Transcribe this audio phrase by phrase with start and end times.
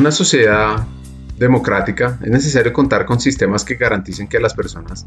[0.00, 0.86] una sociedad
[1.36, 5.06] democrática es necesario contar con sistemas que garanticen que las personas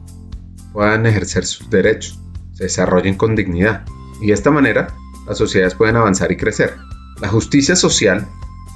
[0.72, 2.20] puedan ejercer sus derechos,
[2.54, 3.86] se desarrollen con dignidad
[4.22, 4.94] y de esta manera
[5.28, 6.76] las sociedades pueden avanzar y crecer.
[7.20, 8.28] La justicia social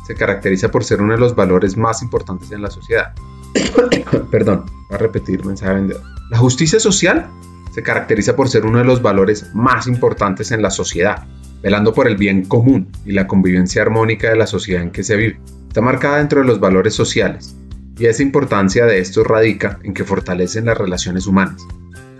[0.08, 3.13] se caracteriza por ser uno de los valores más importantes en la sociedad.
[4.31, 6.02] Perdón, voy a repetir mensaje vendedor.
[6.31, 7.30] La justicia social
[7.72, 11.27] se caracteriza por ser uno de los valores más importantes en la sociedad,
[11.62, 15.16] velando por el bien común y la convivencia armónica de la sociedad en que se
[15.16, 15.40] vive.
[15.67, 17.55] Está marcada dentro de los valores sociales,
[17.98, 21.66] y esa importancia de estos radica en que fortalecen las relaciones humanas,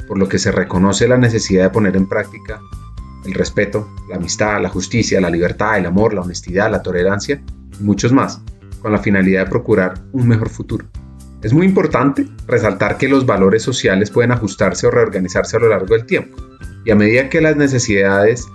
[0.08, 2.60] por lo que se reconoce la necesidad de poner en práctica
[3.26, 7.42] el respeto, la amistad, la justicia, la libertad, el amor, la honestidad, la tolerancia
[7.80, 8.42] y muchos más,
[8.82, 10.86] con la finalidad de procurar un mejor futuro.
[11.42, 15.94] Es muy importante resaltar que los valores sociales pueden ajustarse o reorganizarse a lo largo
[15.94, 16.38] del tiempo,
[16.86, 18.46] y a medida que las necesidades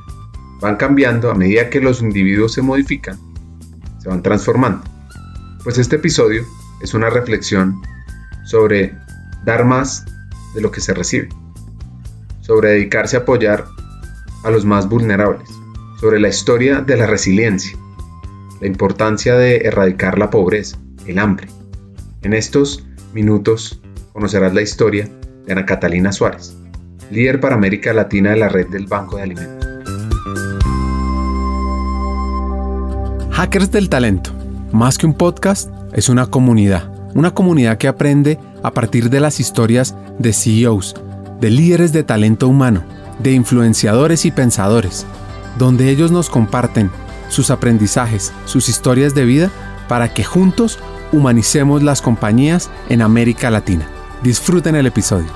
[0.61, 3.19] van cambiando, a medida que los individuos se modifican,
[4.03, 4.83] se van transformando.
[5.63, 6.45] Pues este episodio
[6.81, 7.81] es una reflexión
[8.45, 8.97] sobre
[9.45, 10.05] dar más
[10.55, 11.29] de lo que se recibe,
[12.41, 13.65] sobre dedicarse a apoyar
[14.43, 15.49] a los más vulnerables,
[16.01, 17.79] sobre la historia de la resiliencia,
[18.61, 21.47] la importancia de erradicar la pobreza, el hambre.
[22.23, 23.81] En estos minutos
[24.13, 25.09] conocerás la historia
[25.47, 26.57] de Ana Catalina Suárez,
[27.11, 29.62] líder para América Latina de la red del Banco de Alimentos.
[33.43, 34.31] Hackers del Talento,
[34.71, 39.41] más que un podcast, es una comunidad, una comunidad que aprende a partir de las
[39.41, 40.95] historias de CEOs,
[41.41, 42.85] de líderes de talento humano,
[43.19, 45.07] de influenciadores y pensadores,
[45.59, 46.89] donde ellos nos comparten
[47.31, 49.51] sus aprendizajes, sus historias de vida,
[49.89, 50.79] para que juntos
[51.11, 53.89] humanicemos las compañías en América Latina.
[54.23, 55.33] Disfruten el episodio.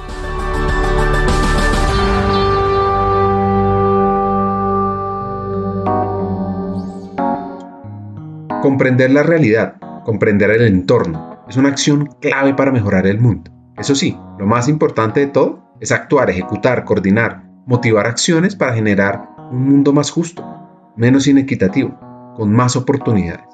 [8.67, 13.53] Comprender la realidad, comprender el entorno, es una acción clave para mejorar el mundo.
[13.79, 19.31] Eso sí, lo más importante de todo es actuar, ejecutar, coordinar, motivar acciones para generar
[19.53, 20.45] un mundo más justo,
[20.97, 21.97] menos inequitativo,
[22.35, 23.46] con más oportunidades.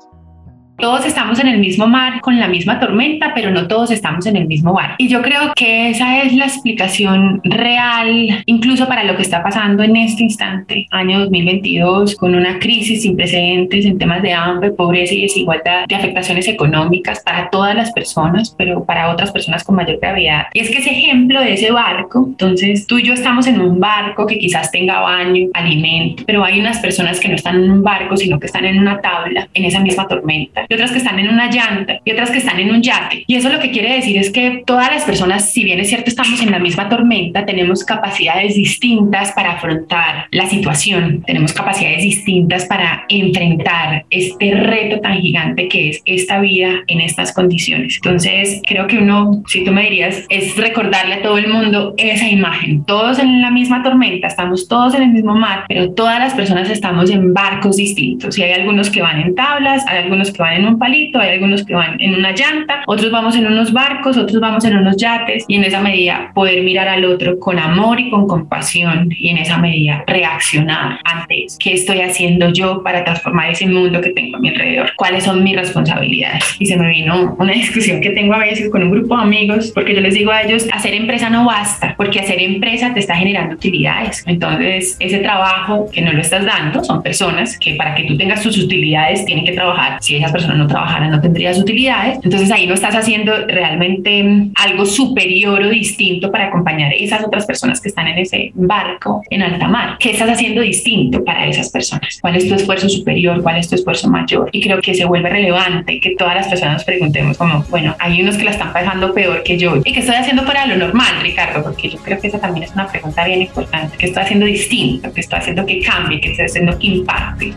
[0.78, 4.36] Todos estamos en el mismo mar con la misma tormenta, pero no todos estamos en
[4.36, 4.96] el mismo bar.
[4.98, 9.82] Y yo creo que esa es la explicación real, incluso para lo que está pasando
[9.82, 15.14] en este instante, año 2022, con una crisis sin precedentes en temas de hambre, pobreza
[15.14, 19.98] y desigualdad, de afectaciones económicas para todas las personas, pero para otras personas con mayor
[20.00, 20.46] gravedad.
[20.52, 23.78] Y es que ese ejemplo de ese barco, entonces tú y yo estamos en un
[23.78, 27.82] barco que quizás tenga baño, alimento, pero hay unas personas que no están en un
[27.82, 31.18] barco, sino que están en una tabla, en esa misma tormenta y otras que están
[31.18, 33.24] en una llanta y otras que están en un yate.
[33.26, 36.08] Y eso lo que quiere decir es que todas las personas, si bien es cierto
[36.08, 42.66] estamos en la misma tormenta, tenemos capacidades distintas para afrontar la situación, tenemos capacidades distintas
[42.66, 47.96] para enfrentar este reto tan gigante que es esta vida en estas condiciones.
[47.96, 52.28] Entonces, creo que uno, si tú me dirías, es recordarle a todo el mundo esa
[52.28, 52.84] imagen.
[52.84, 56.70] Todos en la misma tormenta, estamos todos en el mismo mar, pero todas las personas
[56.70, 58.38] estamos en barcos distintos.
[58.38, 61.30] Y hay algunos que van en tablas, hay algunos que van en un palito, hay
[61.30, 64.96] algunos que van en una llanta, otros vamos en unos barcos, otros vamos en unos
[64.96, 69.30] yates y en esa medida poder mirar al otro con amor y con compasión y
[69.30, 71.56] en esa medida reaccionar ante eso.
[71.60, 74.92] ¿Qué estoy haciendo yo para transformar ese mundo que tengo a mi alrededor?
[74.96, 76.56] ¿Cuáles son mis responsabilidades?
[76.58, 79.72] Y se me vino una discusión que tengo a veces con un grupo de amigos
[79.74, 83.16] porque yo les digo a ellos, hacer empresa no basta, porque hacer empresa te está
[83.16, 84.24] generando utilidades.
[84.26, 88.42] Entonces, ese trabajo que no lo estás dando son personas que para que tú tengas
[88.42, 89.98] tus utilidades tienen que trabajar.
[90.00, 92.18] Si esas personas no trabajaran no tendrías utilidades.
[92.22, 97.24] Entonces ahí no estás haciendo realmente mm, algo superior o distinto para acompañar a esas
[97.24, 99.96] otras personas que están en ese barco en alta mar.
[99.98, 102.18] ¿Qué estás haciendo distinto para esas personas?
[102.20, 103.42] ¿Cuál es tu esfuerzo superior?
[103.42, 104.48] ¿Cuál es tu esfuerzo mayor?
[104.52, 108.36] Y creo que se vuelve relevante que todas las personas preguntemos como, bueno, hay unos
[108.36, 109.76] que la están pasando peor que yo.
[109.84, 111.62] ¿Y qué estoy haciendo para lo normal, Ricardo?
[111.62, 113.96] Porque yo creo que esa también es una pregunta bien importante.
[113.96, 115.12] ¿Qué estoy haciendo distinto?
[115.12, 116.20] ¿Qué estoy haciendo que cambie?
[116.20, 117.52] ¿Qué estoy haciendo que impacte?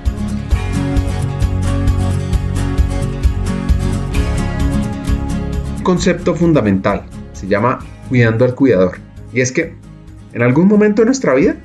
[5.86, 7.80] Concepto fundamental, se llama
[8.10, 8.98] cuidando al cuidador.
[9.32, 9.76] Y es que
[10.34, 11.56] en algún momento de nuestra vida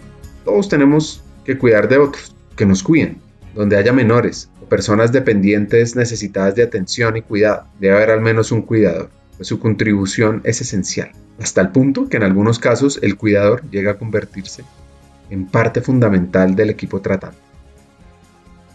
[0.44, 3.18] todos tenemos que cuidar de otros, que nos cuiden.
[3.54, 8.52] Donde haya menores o personas dependientes necesitadas de atención y cuidado, debe haber al menos
[8.52, 13.16] un cuidador, pues su contribución es esencial, hasta el punto que en algunos casos el
[13.16, 14.62] cuidador llega a convertirse
[15.30, 17.49] en parte fundamental del equipo tratante.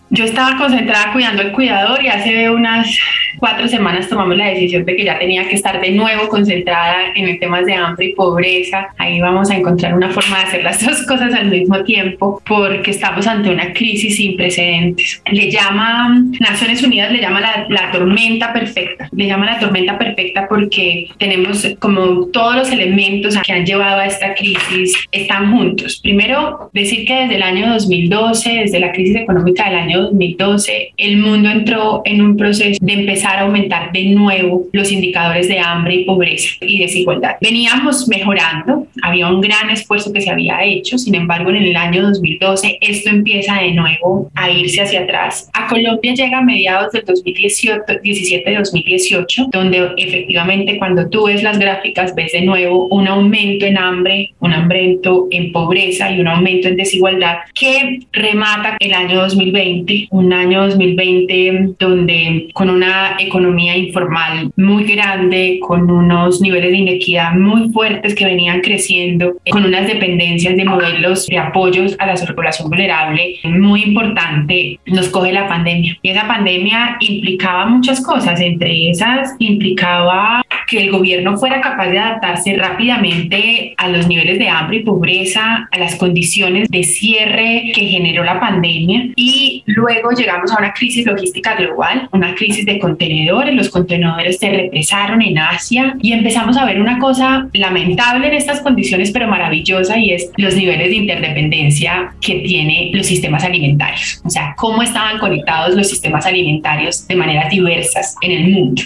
[0.10, 2.98] Yo estaba concentrada cuidando al cuidador y hace unas
[3.38, 7.28] cuatro semanas tomamos la decisión de que ya tenía que estar de nuevo concentrada en
[7.28, 8.88] el temas de hambre y pobreza.
[8.98, 12.92] Ahí vamos a encontrar una forma de hacer las dos cosas al mismo tiempo porque
[12.92, 15.22] estamos ante una crisis sin precedentes.
[15.32, 19.10] Le llama, Naciones Unidas le llama la, la tormenta perfecta.
[19.12, 24.06] Le llama la tormenta perfecta porque tenemos como todos los elementos que han llevado a
[24.06, 26.00] esta crisis están juntos.
[26.02, 31.18] Primero, decir que desde el año 2012, desde la crisis económica del año 2012, el
[31.18, 35.96] mundo entró en un proceso de empezar a aumentar de nuevo los indicadores de hambre
[35.96, 37.36] y pobreza y desigualdad.
[37.42, 42.04] Veníamos mejorando, había un gran esfuerzo que se había hecho, sin embargo en el año
[42.04, 45.50] 2012 esto empieza de nuevo a irse hacia atrás.
[45.54, 52.32] A Colombia llega a mediados del 2017-2018, donde efectivamente cuando tú ves las gráficas ves
[52.32, 57.38] de nuevo un aumento en hambre, un aumento en pobreza y un aumento en desigualdad
[57.54, 65.60] que remata el año 2020, un año 2020 donde con una economía informal muy grande,
[65.62, 71.28] con unos niveles de inequidad muy fuertes que venían creciendo, con unas dependencias de modelos
[71.28, 75.98] de apoyos a la población vulnerable muy importante, nos coge la pandemia.
[76.02, 82.00] Y esa pandemia implicaba muchas cosas, entre esas implicaba que el gobierno fuera capaz de
[82.00, 87.86] adaptarse rápidamente a los niveles de hambre y pobreza, a las condiciones de cierre que
[87.88, 89.10] generó la pandemia.
[89.16, 94.50] Y luego llegamos a una crisis logística global, una crisis de contenedores, los contenedores se
[94.50, 99.98] represaron en Asia y empezamos a ver una cosa lamentable en estas condiciones pero maravillosa
[99.98, 105.20] y es los niveles de interdependencia que tiene los sistemas alimentarios, o sea, cómo estaban
[105.20, 108.84] conectados los sistemas alimentarios de maneras diversas en el mundo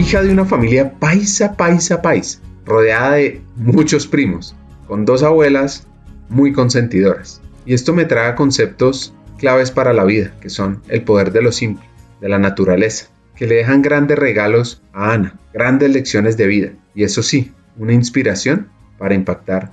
[0.00, 4.56] hija de una familia paisa, paisa, paisa, rodeada de muchos primos,
[4.88, 5.86] con dos abuelas
[6.30, 7.42] muy consentidoras.
[7.66, 11.52] Y esto me trae conceptos claves para la vida, que son el poder de lo
[11.52, 11.84] simple,
[12.22, 17.04] de la naturaleza, que le dejan grandes regalos a Ana, grandes lecciones de vida, y
[17.04, 19.70] eso sí, una inspiración para impactar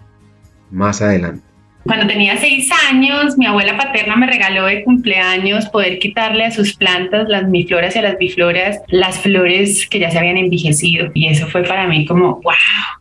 [0.72, 1.44] más adelante.
[1.88, 6.76] Cuando tenía seis años, mi abuela paterna me regaló de cumpleaños poder quitarle a sus
[6.76, 11.10] plantas, las mifloras y a las bifloras, las flores que ya se habían envejecido.
[11.14, 12.54] Y eso fue para mí como, wow,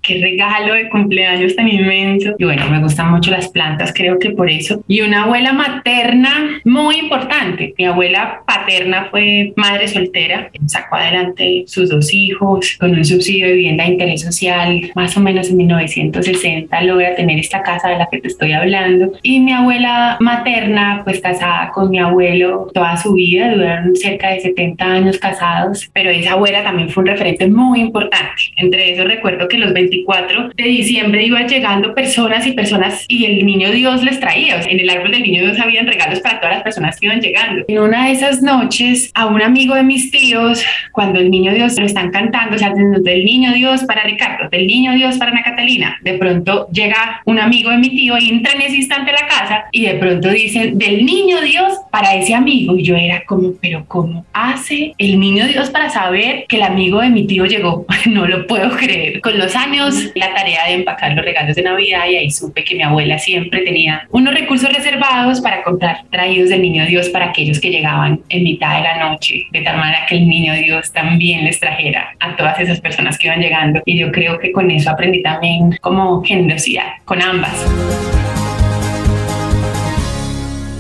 [0.03, 2.35] qué regalo de cumpleaños tan inmenso.
[2.39, 4.85] Y bueno, me gustan mucho las plantas, creo que por eso.
[4.87, 7.75] Y una abuela materna muy importante.
[7.77, 13.55] Mi abuela paterna fue madre soltera, sacó adelante sus dos hijos con un subsidio de
[13.55, 18.07] vivienda de interés social, más o menos en 1960 logra tener esta casa de la
[18.11, 18.76] que te estoy hablando
[19.23, 24.41] y mi abuela materna, pues casada con mi abuelo toda su vida, duraron cerca de
[24.41, 28.43] 70 años casados, pero esa abuela también fue un referente muy importante.
[28.57, 33.47] Entre eso recuerdo que los 24 de diciembre iban llegando personas y personas y el
[33.47, 34.61] niño Dios les traía.
[34.61, 37.65] en el árbol del niño Dios habían regalos para todas las personas que iban llegando.
[37.69, 41.79] En una de esas noches, a un amigo de mis tíos, cuando el niño Dios
[41.79, 45.43] lo están cantando, o sea, del niño Dios para Ricardo, del niño Dios para Ana
[45.43, 49.27] Catalina, de pronto llega un amigo de mi tío y entra en ese instante la
[49.27, 52.77] casa y de pronto dicen del niño Dios para ese amigo.
[52.77, 57.01] Y yo era como, pero ¿cómo hace el niño Dios para saber que el amigo
[57.01, 57.87] de mi tío llegó?
[58.07, 59.21] no lo puedo creer.
[59.21, 62.75] Con los años, la tarea de empacar los regalos de Navidad y ahí supe que
[62.75, 67.61] mi abuela siempre tenía unos recursos reservados para comprar traídos del niño Dios para aquellos
[67.61, 71.45] que llegaban en mitad de la noche, de tal manera que el niño Dios también
[71.45, 73.83] les trajera a todas esas personas que iban llegando.
[73.85, 78.26] Y yo creo que con eso aprendí también como generosidad, con ambas.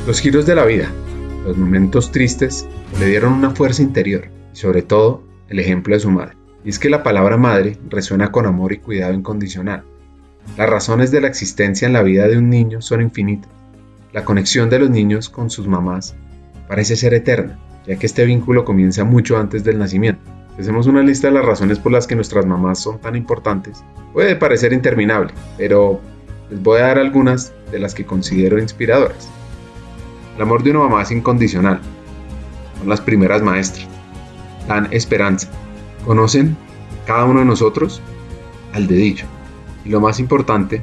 [0.06, 0.88] Los giros de la vida,
[1.44, 2.64] los momentos tristes,
[3.00, 6.36] le dieron una fuerza interior y sobre todo el ejemplo de su madre.
[6.64, 9.82] Y es que la palabra madre resuena con amor y cuidado incondicional.
[10.56, 13.50] Las razones de la existencia en la vida de un niño son infinitas.
[14.12, 16.14] La conexión de los niños con sus mamás
[16.68, 20.22] parece ser eterna, ya que este vínculo comienza mucho antes del nacimiento.
[20.54, 23.82] Si hacemos una lista de las razones por las que nuestras mamás son tan importantes,
[24.12, 26.00] puede parecer interminable, pero
[26.48, 29.28] les voy a dar algunas de las que considero inspiradoras.
[30.36, 31.80] El amor de una mamá es incondicional.
[32.78, 33.88] Son las primeras maestras.
[34.68, 35.48] Dan esperanza.
[36.04, 36.56] Conocen
[37.06, 38.00] cada uno de nosotros
[38.72, 39.24] al dedillo.
[39.84, 40.82] Y lo más importante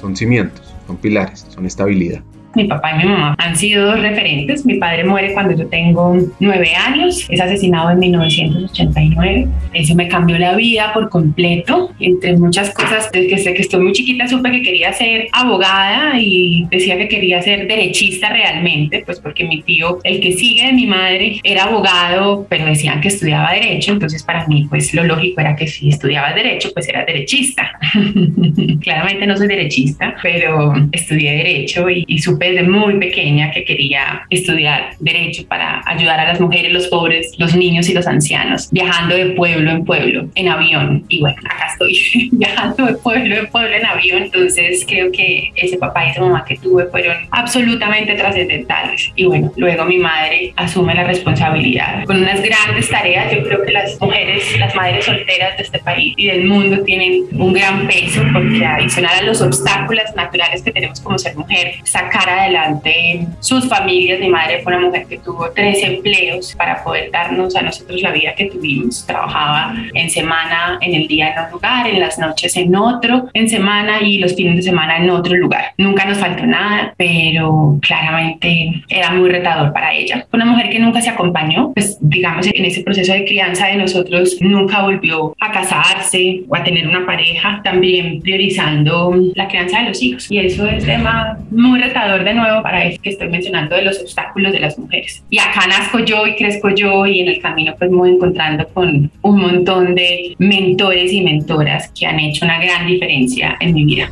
[0.00, 2.22] son cimientos, son pilares, son estabilidad
[2.54, 4.64] mi papá y mi mamá han sido dos referentes.
[4.64, 9.48] Mi padre muere cuando yo tengo nueve años, es asesinado en 1989.
[9.72, 11.90] Eso me cambió la vida por completo.
[12.00, 16.96] Entre muchas cosas, desde que estoy muy chiquita supe que quería ser abogada y decía
[16.96, 21.40] que quería ser derechista realmente, pues porque mi tío, el que sigue de mi madre,
[21.42, 23.92] era abogado, pero decían que estudiaba derecho.
[23.92, 27.78] Entonces para mí, pues lo lógico era que si estudiaba derecho, pues era derechista.
[28.80, 34.26] Claramente no soy derechista, pero estudié derecho y, y supe desde muy pequeña que quería
[34.30, 39.16] estudiar derecho para ayudar a las mujeres, los pobres, los niños y los ancianos, viajando
[39.16, 41.04] de pueblo en pueblo en avión.
[41.08, 44.22] Y bueno, acá estoy viajando de pueblo en pueblo en avión.
[44.24, 49.12] Entonces creo que ese papá y esa mamá que tuve fueron absolutamente trascendentales.
[49.16, 53.32] Y bueno, luego mi madre asume la responsabilidad con unas grandes tareas.
[53.32, 57.24] Yo creo que las mujeres, las madres solteras de este país y del mundo tienen
[57.32, 62.28] un gran peso porque adicional a los obstáculos naturales que tenemos como ser mujer, sacar
[62.34, 64.20] adelante sus familias.
[64.20, 68.12] Mi madre fue una mujer que tuvo tres empleos para poder darnos a nosotros la
[68.12, 69.06] vida que tuvimos.
[69.06, 73.48] Trabajaba en semana, en el día en un lugar, en las noches en otro, en
[73.48, 75.72] semana y los fines de semana en otro lugar.
[75.78, 80.26] Nunca nos faltó nada, pero claramente era muy retador para ella.
[80.32, 84.36] Una mujer que nunca se acompañó, pues digamos en ese proceso de crianza de nosotros,
[84.40, 90.02] nunca volvió a casarse o a tener una pareja, también priorizando la crianza de los
[90.02, 90.30] hijos.
[90.30, 94.00] Y eso es tema muy retador de nuevo para eso que estoy mencionando de los
[94.00, 95.22] obstáculos de las mujeres.
[95.30, 98.66] Y acá nazco yo y crezco yo y en el camino pues me voy encontrando
[98.68, 103.84] con un montón de mentores y mentoras que han hecho una gran diferencia en mi
[103.84, 104.08] vida.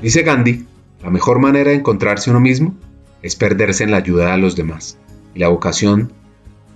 [0.00, 0.64] Dice Gandhi,
[1.02, 2.74] la mejor manera de encontrarse uno mismo
[3.22, 4.98] es perderse en la ayuda a los demás.
[5.34, 6.12] Y la vocación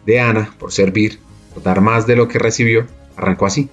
[0.06, 1.18] de Ana por servir,
[1.52, 3.68] por dar más de lo que recibió, arrancó así.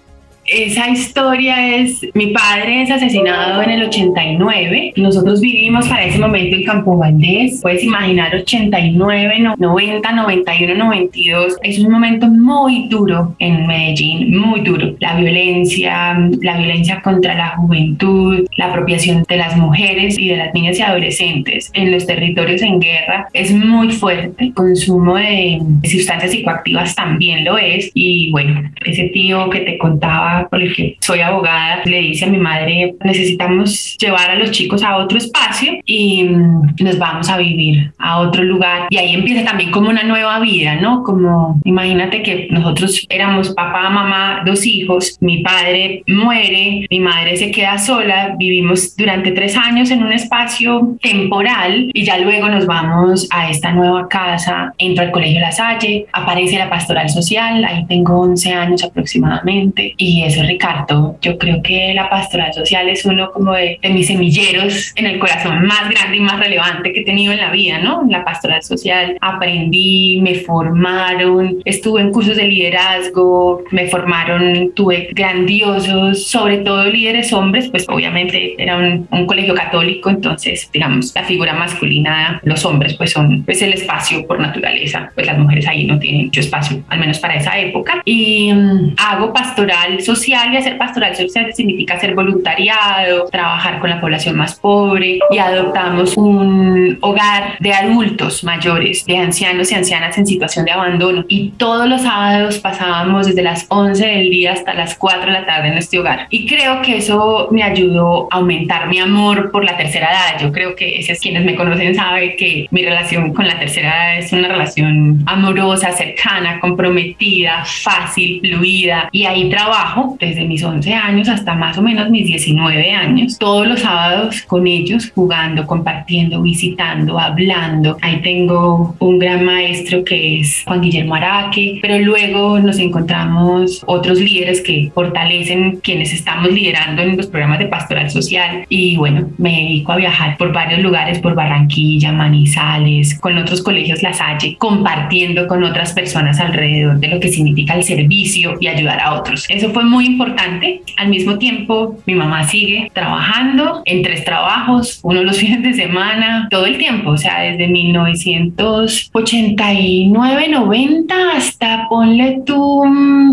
[0.46, 6.58] Esa historia es, mi padre es asesinado en el 89, nosotros vivimos para ese momento
[6.58, 13.66] en Campo Valdés, puedes imaginar 89, 90, 91, 92, es un momento muy duro en
[13.68, 14.96] Medellín, muy duro.
[15.00, 20.54] La violencia, la violencia contra la juventud, la apropiación de las mujeres y de las
[20.54, 26.32] niñas y adolescentes en los territorios en guerra es muy fuerte, el consumo de sustancias
[26.32, 27.92] psicoactivas también lo es.
[27.94, 32.30] Y bueno, ese tío que te contaba por el que soy abogada, le dice a
[32.30, 37.38] mi madre, necesitamos llevar a los chicos a otro espacio y mm, nos vamos a
[37.38, 38.88] vivir a otro lugar.
[38.90, 41.04] Y ahí empieza también como una nueva vida, ¿no?
[41.04, 47.52] Como imagínate que nosotros éramos papá, mamá, dos hijos, mi padre muere, mi madre se
[47.52, 53.28] queda sola, vivimos durante tres años en un espacio temporal y ya luego nos vamos
[53.32, 58.20] a esta nueva casa, entro al colegio La Salle, aparece la pastoral social, ahí tengo
[58.22, 63.54] 11 años aproximadamente y eso, Ricardo, yo creo que la pastoral social es uno como
[63.54, 67.40] de, mis semilleros en el corazón más grande y más relevante que he tenido en
[67.40, 68.04] la vida, ¿no?
[68.10, 76.28] La pastoral social aprendí, me formaron, estuve en cursos de liderazgo, me formaron, tuve grandiosos,
[76.28, 81.54] sobre todo líderes hombres, pues obviamente era un, un colegio católico, entonces, digamos, la figura
[81.54, 86.00] masculina, los hombres, pues son pues el espacio por naturaleza, pues las mujeres ahí no
[86.00, 88.02] tienen mucho espacio, al menos para esa época.
[88.06, 93.90] Y mm, hago pastoral social social y hacer pastoral social significa hacer voluntariado, trabajar con
[93.90, 95.20] la población más pobre.
[95.30, 101.26] Y adoptamos un hogar de adultos mayores, de ancianos y ancianas en situación de abandono.
[101.28, 105.46] Y todos los sábados pasábamos desde las 11 del día hasta las 4 de la
[105.46, 106.28] tarde en este hogar.
[106.30, 110.42] Y creo que eso me ayudó a aumentar mi amor por la tercera edad.
[110.42, 114.18] Yo creo que esos quienes me conocen saben que mi relación con la tercera edad
[114.20, 119.10] es una relación amorosa, cercana, comprometida, fácil, fluida.
[119.12, 123.68] Y ahí trabajo desde mis 11 años hasta más o menos mis 19 años, todos
[123.68, 127.98] los sábados con ellos, jugando, compartiendo, visitando, hablando.
[128.02, 134.20] Ahí tengo un gran maestro que es Juan Guillermo Araque, pero luego nos encontramos otros
[134.20, 138.66] líderes que fortalecen quienes estamos liderando en los programas de pastoral social.
[138.70, 144.04] Y bueno, me dedico a viajar por varios lugares, por Barranquilla, Manizales, con otros colegios
[144.04, 149.00] La Salle, compartiendo con otras personas alrededor de lo que significa el servicio y ayudar
[149.00, 149.46] a otros.
[149.50, 150.82] Eso fue muy importante.
[150.98, 156.50] Al mismo tiempo, mi mamá sigue trabajando en tres trabajos, uno los fines de semana,
[156.50, 162.84] todo el tiempo, o sea, desde 1989, 90 hasta ponle tú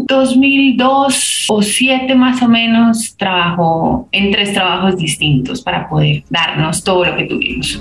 [0.06, 7.06] 2002 o 7 más o menos, trabajó en tres trabajos distintos para poder darnos todo
[7.06, 7.80] lo que tuvimos.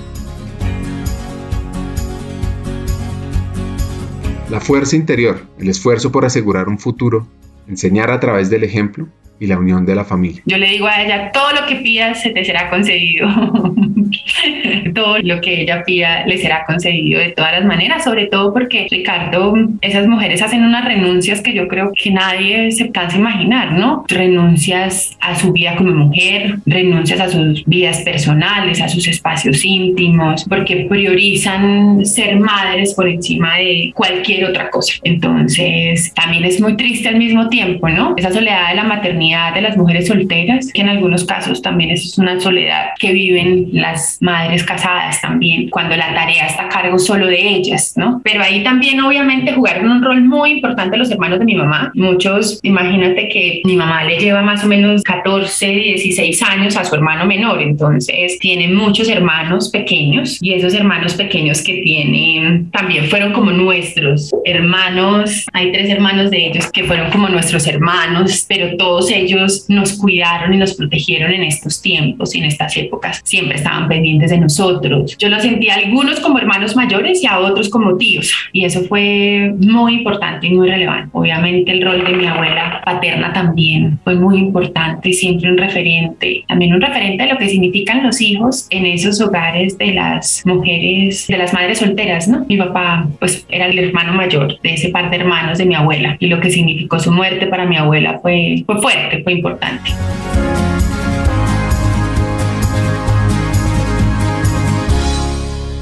[4.48, 7.28] La fuerza interior, el esfuerzo por asegurar un futuro
[7.70, 9.08] enseñar a través del ejemplo
[9.40, 10.42] y la unión de la familia.
[10.44, 13.26] Yo le digo a ella, todo lo que pidas se te será concedido.
[14.94, 18.86] todo lo que ella pida le será concedido de todas las maneras, sobre todo porque,
[18.90, 23.72] Ricardo, esas mujeres hacen unas renuncias que yo creo que nadie se cansa de imaginar,
[23.72, 24.04] ¿no?
[24.08, 30.44] Renuncias a su vida como mujer, renuncias a sus vidas personales, a sus espacios íntimos,
[30.48, 34.94] porque priorizan ser madres por encima de cualquier otra cosa.
[35.02, 38.14] Entonces, también es muy triste al mismo tiempo, ¿no?
[38.16, 41.90] Esa soledad de la maternidad maternidad de las mujeres solteras, que en algunos casos también
[41.90, 46.98] es una soledad que viven las madres casadas también, cuando la tarea está a cargo
[46.98, 48.20] solo de ellas, ¿no?
[48.24, 51.90] Pero ahí también obviamente jugaron un rol muy importante los hermanos de mi mamá.
[51.94, 56.94] Muchos, imagínate que mi mamá le lleva más o menos 14, 16 años a su
[56.94, 63.32] hermano menor, entonces tiene muchos hermanos pequeños y esos hermanos pequeños que tienen también fueron
[63.32, 65.46] como nuestros hermanos.
[65.52, 69.19] Hay tres hermanos de ellos que fueron como nuestros hermanos, pero todos ellos
[69.68, 73.20] nos cuidaron y nos protegieron en estos tiempos y en estas épocas.
[73.24, 75.16] Siempre estaban pendientes de nosotros.
[75.18, 78.32] Yo los sentí a algunos como hermanos mayores y a otros como tíos.
[78.52, 81.10] Y eso fue muy importante y muy relevante.
[81.12, 86.74] Obviamente el rol de mi abuela paterna también fue muy importante, siempre un referente, también
[86.74, 91.38] un referente de lo que significan los hijos en esos hogares de las mujeres, de
[91.38, 92.44] las madres solteras, ¿no?
[92.48, 96.16] Mi papá pues era el hermano mayor de ese par de hermanos de mi abuela
[96.18, 99.90] y lo que significó su muerte para mi abuela fue, fue fuerte, fue importante.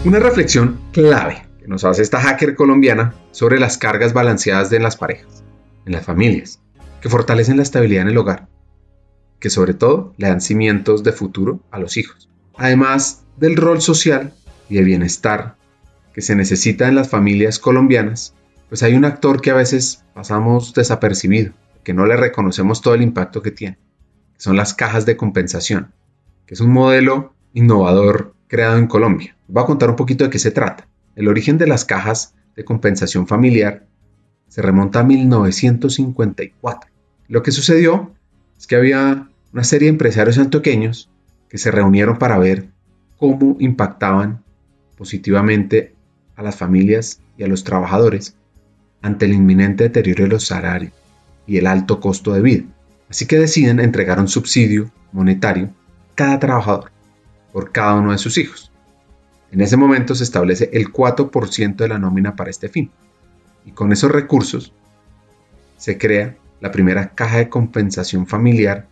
[0.05, 4.97] Una reflexión clave que nos hace esta hacker colombiana sobre las cargas balanceadas de las
[4.97, 5.45] parejas,
[5.85, 6.61] en las familias,
[7.01, 8.49] que fortalecen la estabilidad en el hogar,
[9.39, 14.33] que sobre todo le dan cimientos de futuro a los hijos, además del rol social
[14.71, 15.57] y de bienestar
[16.15, 18.35] que se necesita en las familias colombianas,
[18.69, 21.53] pues hay un actor que a veces pasamos desapercibido,
[21.89, 23.79] que no le reconocemos todo el impacto que tiene,
[24.37, 25.95] son las cajas de compensación,
[26.45, 29.39] que es un modelo innovador creado en Colombia.
[29.47, 30.87] Voy a contar un poquito de qué se trata.
[31.17, 33.87] El origen de las cajas de compensación familiar
[34.49, 36.91] se remonta a 1954.
[37.27, 38.13] Lo que sucedió
[38.59, 41.09] es que había una serie de empresarios antioqueños
[41.49, 42.69] que se reunieron para ver
[43.17, 44.45] cómo impactaban
[44.95, 45.95] positivamente
[46.37, 48.37] a las familias y a los trabajadores
[49.01, 50.93] ante el inminente deterioro de los salarios
[51.49, 52.65] y el alto costo de vida.
[53.09, 55.71] Así que deciden entregar un subsidio monetario
[56.15, 56.93] cada trabajador
[57.53, 58.71] por cada uno de sus hijos.
[59.51, 62.91] En ese momento se establece el 4% de la nómina para este fin.
[63.65, 64.75] Y con esos recursos
[65.79, 68.87] se crea la primera caja de compensación familiar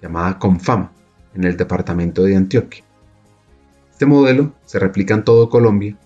[0.00, 0.92] llamada Confama
[1.34, 2.84] en el departamento de Antioquia.
[3.92, 5.96] Este modelo se replica en todo Colombia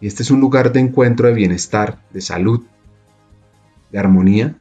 [0.00, 2.64] y este es un lugar de encuentro de bienestar, de salud,
[3.92, 4.60] de armonía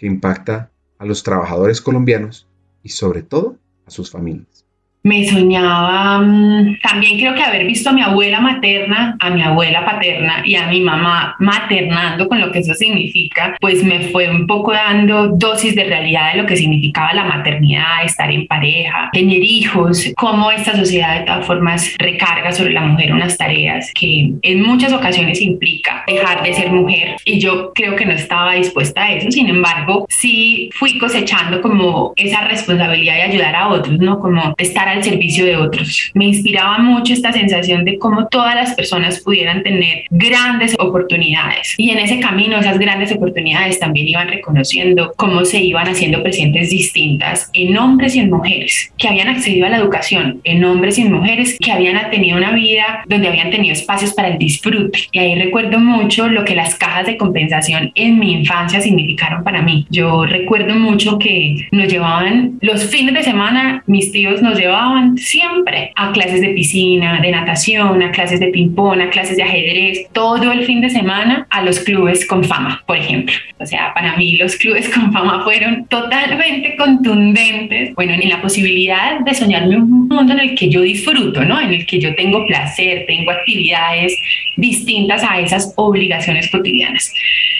[0.00, 2.46] que impacta a los trabajadores colombianos
[2.82, 4.64] y sobre todo a sus familias
[5.02, 9.84] me soñaba, mm, también creo que haber visto a mi abuela materna, a mi abuela
[9.84, 14.46] paterna y a mi mamá maternando con lo que eso significa, pues me fue un
[14.46, 19.42] poco dando dosis de realidad de lo que significaba la maternidad, estar en pareja, tener
[19.42, 24.62] hijos, cómo esta sociedad de todas formas recarga sobre la mujer unas tareas que en
[24.62, 27.16] muchas ocasiones implica dejar de ser mujer.
[27.24, 32.12] Y yo creo que no estaba dispuesta a eso, sin embargo, sí fui cosechando como
[32.16, 34.20] esa responsabilidad de ayudar a otros, ¿no?
[34.20, 36.10] Como estar al servicio de otros.
[36.14, 41.90] Me inspiraba mucho esta sensación de cómo todas las personas pudieran tener grandes oportunidades y
[41.90, 47.50] en ese camino esas grandes oportunidades también iban reconociendo cómo se iban haciendo presentes distintas
[47.52, 51.12] en hombres y en mujeres que habían accedido a la educación, en hombres y en
[51.12, 55.00] mujeres que habían tenido una vida donde habían tenido espacios para el disfrute.
[55.12, 59.62] Y ahí recuerdo mucho lo que las cajas de compensación en mi infancia significaron para
[59.62, 59.86] mí.
[59.90, 64.79] Yo recuerdo mucho que nos llevaban los fines de semana, mis tíos nos llevaban
[65.16, 70.06] siempre a clases de piscina, de natación, a clases de ping-pong, a clases de ajedrez,
[70.12, 73.34] todo el fin de semana a los clubes con fama, por ejemplo.
[73.58, 79.20] O sea, para mí los clubes con fama fueron totalmente contundentes, bueno, en la posibilidad
[79.20, 81.60] de soñarme un mundo en el que yo disfruto, ¿no?
[81.60, 84.16] En el que yo tengo placer, tengo actividades
[84.56, 87.12] distintas a esas obligaciones cotidianas.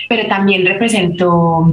[0.09, 1.73] Pero también representó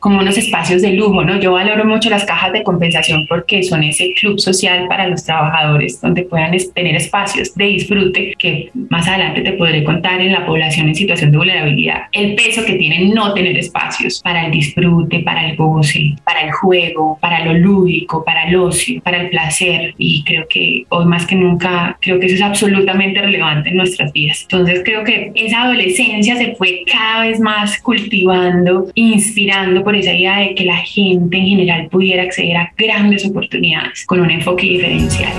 [0.00, 1.38] como unos espacios de lujo, ¿no?
[1.38, 6.00] Yo valoro mucho las cajas de compensación porque son ese club social para los trabajadores
[6.00, 10.88] donde puedan tener espacios de disfrute que más adelante te podré contar en la población
[10.88, 15.48] en situación de vulnerabilidad, el peso que tiene no tener espacios para el disfrute, para
[15.48, 20.24] el goce, para el juego, para lo lúdico, para el ocio, para el placer y
[20.24, 24.42] creo que hoy más que nunca creo que eso es absolutamente relevante en nuestras vidas.
[24.42, 30.38] Entonces creo que esa adolescencia se fue cada vez más cultivando, inspirando por esa idea
[30.38, 35.32] de que la gente en general pudiera acceder a grandes oportunidades con un enfoque diferencial.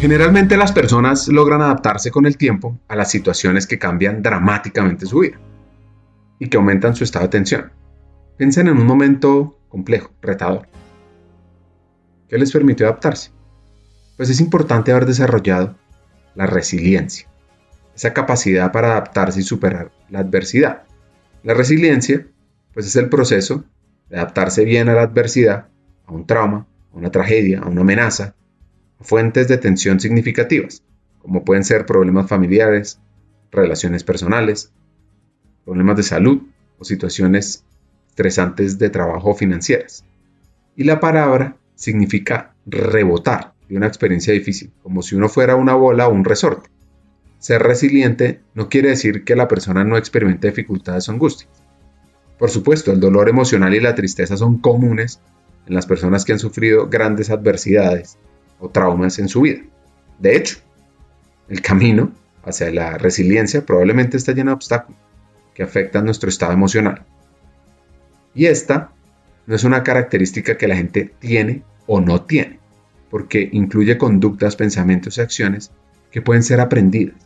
[0.00, 5.18] Generalmente las personas logran adaptarse con el tiempo a las situaciones que cambian dramáticamente su
[5.18, 5.38] vida
[6.38, 7.72] y que aumentan su estado de tensión.
[8.38, 10.66] Piensen en un momento complejo, retador.
[12.30, 13.32] ¿Qué les permitió adaptarse?
[14.16, 15.74] Pues es importante haber desarrollado
[16.34, 17.28] la resiliencia
[17.94, 20.82] esa capacidad para adaptarse y superar la adversidad.
[21.42, 22.26] La resiliencia,
[22.72, 23.64] pues es el proceso
[24.08, 25.68] de adaptarse bien a la adversidad,
[26.06, 28.34] a un trauma, a una tragedia, a una amenaza,
[29.00, 30.82] a fuentes de tensión significativas,
[31.20, 33.00] como pueden ser problemas familiares,
[33.50, 34.72] relaciones personales,
[35.64, 36.42] problemas de salud
[36.78, 37.64] o situaciones
[38.08, 40.04] estresantes de trabajo o financieras.
[40.76, 46.08] Y la palabra significa rebotar de una experiencia difícil, como si uno fuera una bola
[46.08, 46.70] o un resorte.
[47.44, 51.50] Ser resiliente no quiere decir que la persona no experimente dificultades o angustias.
[52.38, 55.20] Por supuesto, el dolor emocional y la tristeza son comunes
[55.66, 58.16] en las personas que han sufrido grandes adversidades
[58.60, 59.60] o traumas en su vida.
[60.18, 60.56] De hecho,
[61.50, 62.12] el camino
[62.46, 64.98] hacia la resiliencia probablemente está lleno de obstáculos
[65.52, 67.02] que afectan nuestro estado emocional.
[68.34, 68.90] Y esta
[69.46, 72.58] no es una característica que la gente tiene o no tiene,
[73.10, 75.72] porque incluye conductas, pensamientos y acciones
[76.10, 77.16] que pueden ser aprendidas,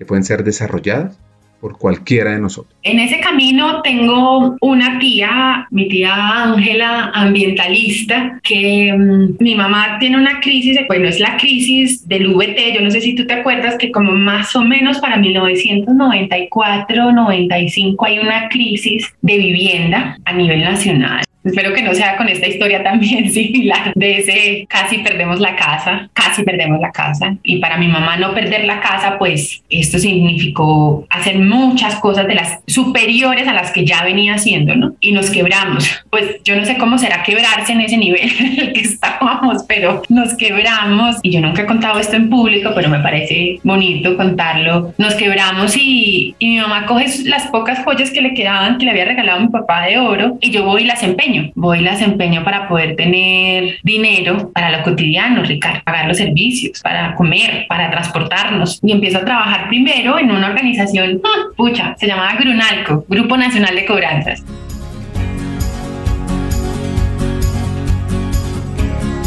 [0.00, 1.18] que pueden ser desarrolladas
[1.60, 2.74] por cualquiera de nosotros.
[2.82, 10.16] En ese camino tengo una tía, mi tía Ángela, ambientalista, que mm, mi mamá tiene
[10.16, 13.76] una crisis, bueno, es la crisis del VT, yo no sé si tú te acuerdas
[13.76, 20.62] que como más o menos para 1994, 95 hay una crisis de vivienda a nivel
[20.62, 21.24] nacional.
[21.42, 26.08] Espero que no sea con esta historia también similar de ese casi perdemos la casa,
[26.12, 27.36] casi perdemos la casa.
[27.42, 32.34] Y para mi mamá no perder la casa, pues esto significó hacer muchas cosas de
[32.34, 34.92] las superiores a las que ya venía haciendo, ¿no?
[35.00, 36.02] Y nos quebramos.
[36.10, 40.02] Pues yo no sé cómo será quebrarse en ese nivel en el que estábamos, pero
[40.08, 41.16] nos quebramos.
[41.22, 44.92] Y yo nunca he contado esto en público, pero me parece bonito contarlo.
[44.98, 48.90] Nos quebramos y, y mi mamá coge las pocas joyas que le quedaban, que le
[48.90, 52.00] había regalado mi papá de oro, y yo voy y las empeño Voy y las
[52.02, 57.90] empeño para poder tener dinero para lo cotidiano, Ricardo, pagar los servicios, para comer, para
[57.90, 58.78] transportarnos.
[58.82, 61.52] Y empiezo a trabajar primero en una organización, ¡ah!
[61.56, 64.44] pucha, se llamaba Grunalco, Grupo Nacional de Cobranzas.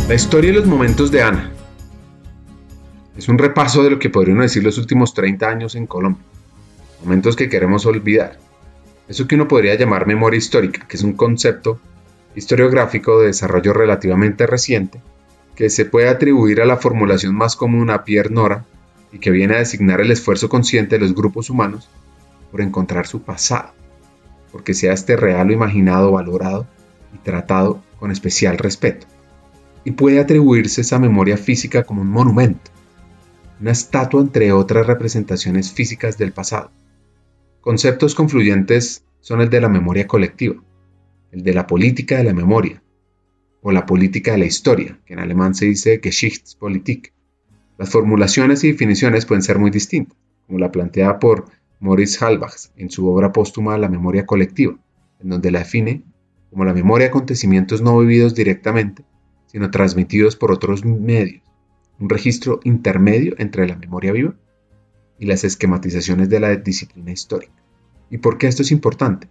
[0.08, 1.52] La historia y los momentos de Ana.
[3.18, 6.24] Es un repaso de lo que podríamos decir los últimos 30 años en Colombia.
[7.04, 8.38] Momentos que queremos olvidar.
[9.08, 11.80] Eso que uno podría llamar memoria histórica, que es un concepto
[12.36, 15.02] historiográfico de desarrollo relativamente reciente,
[15.56, 18.66] que se puede atribuir a la formulación más común a Pierre Nora
[19.12, 21.90] y que viene a designar el esfuerzo consciente de los grupos humanos
[22.52, 23.74] por encontrar su pasado,
[24.52, 26.68] porque sea este real o imaginado valorado
[27.14, 29.06] y tratado con especial respeto.
[29.84, 32.72] Y puede atribuirse esa memoria física como un monumento,
[33.60, 36.72] una estatua entre otras representaciones físicas del pasado.
[37.62, 40.56] Conceptos confluyentes son el de la memoria colectiva,
[41.34, 42.84] el de la política de la memoria,
[43.64, 47.12] o la política de la historia, que en alemán se dice Geschichtspolitik.
[47.80, 50.16] Las formulaciones y definiciones pueden ser muy distintas,
[50.46, 51.46] como la planteada por
[51.80, 54.78] Maurice Halbach en su obra póstuma La memoria colectiva,
[55.20, 56.04] en donde la define
[56.52, 59.04] como la memoria de acontecimientos no vividos directamente,
[59.48, 61.42] sino transmitidos por otros medios,
[62.00, 64.36] un registro intermedio entre la memoria viva
[65.18, 67.64] y las esquematizaciones de la disciplina histórica.
[68.12, 69.28] ¿Y por qué esto es importante?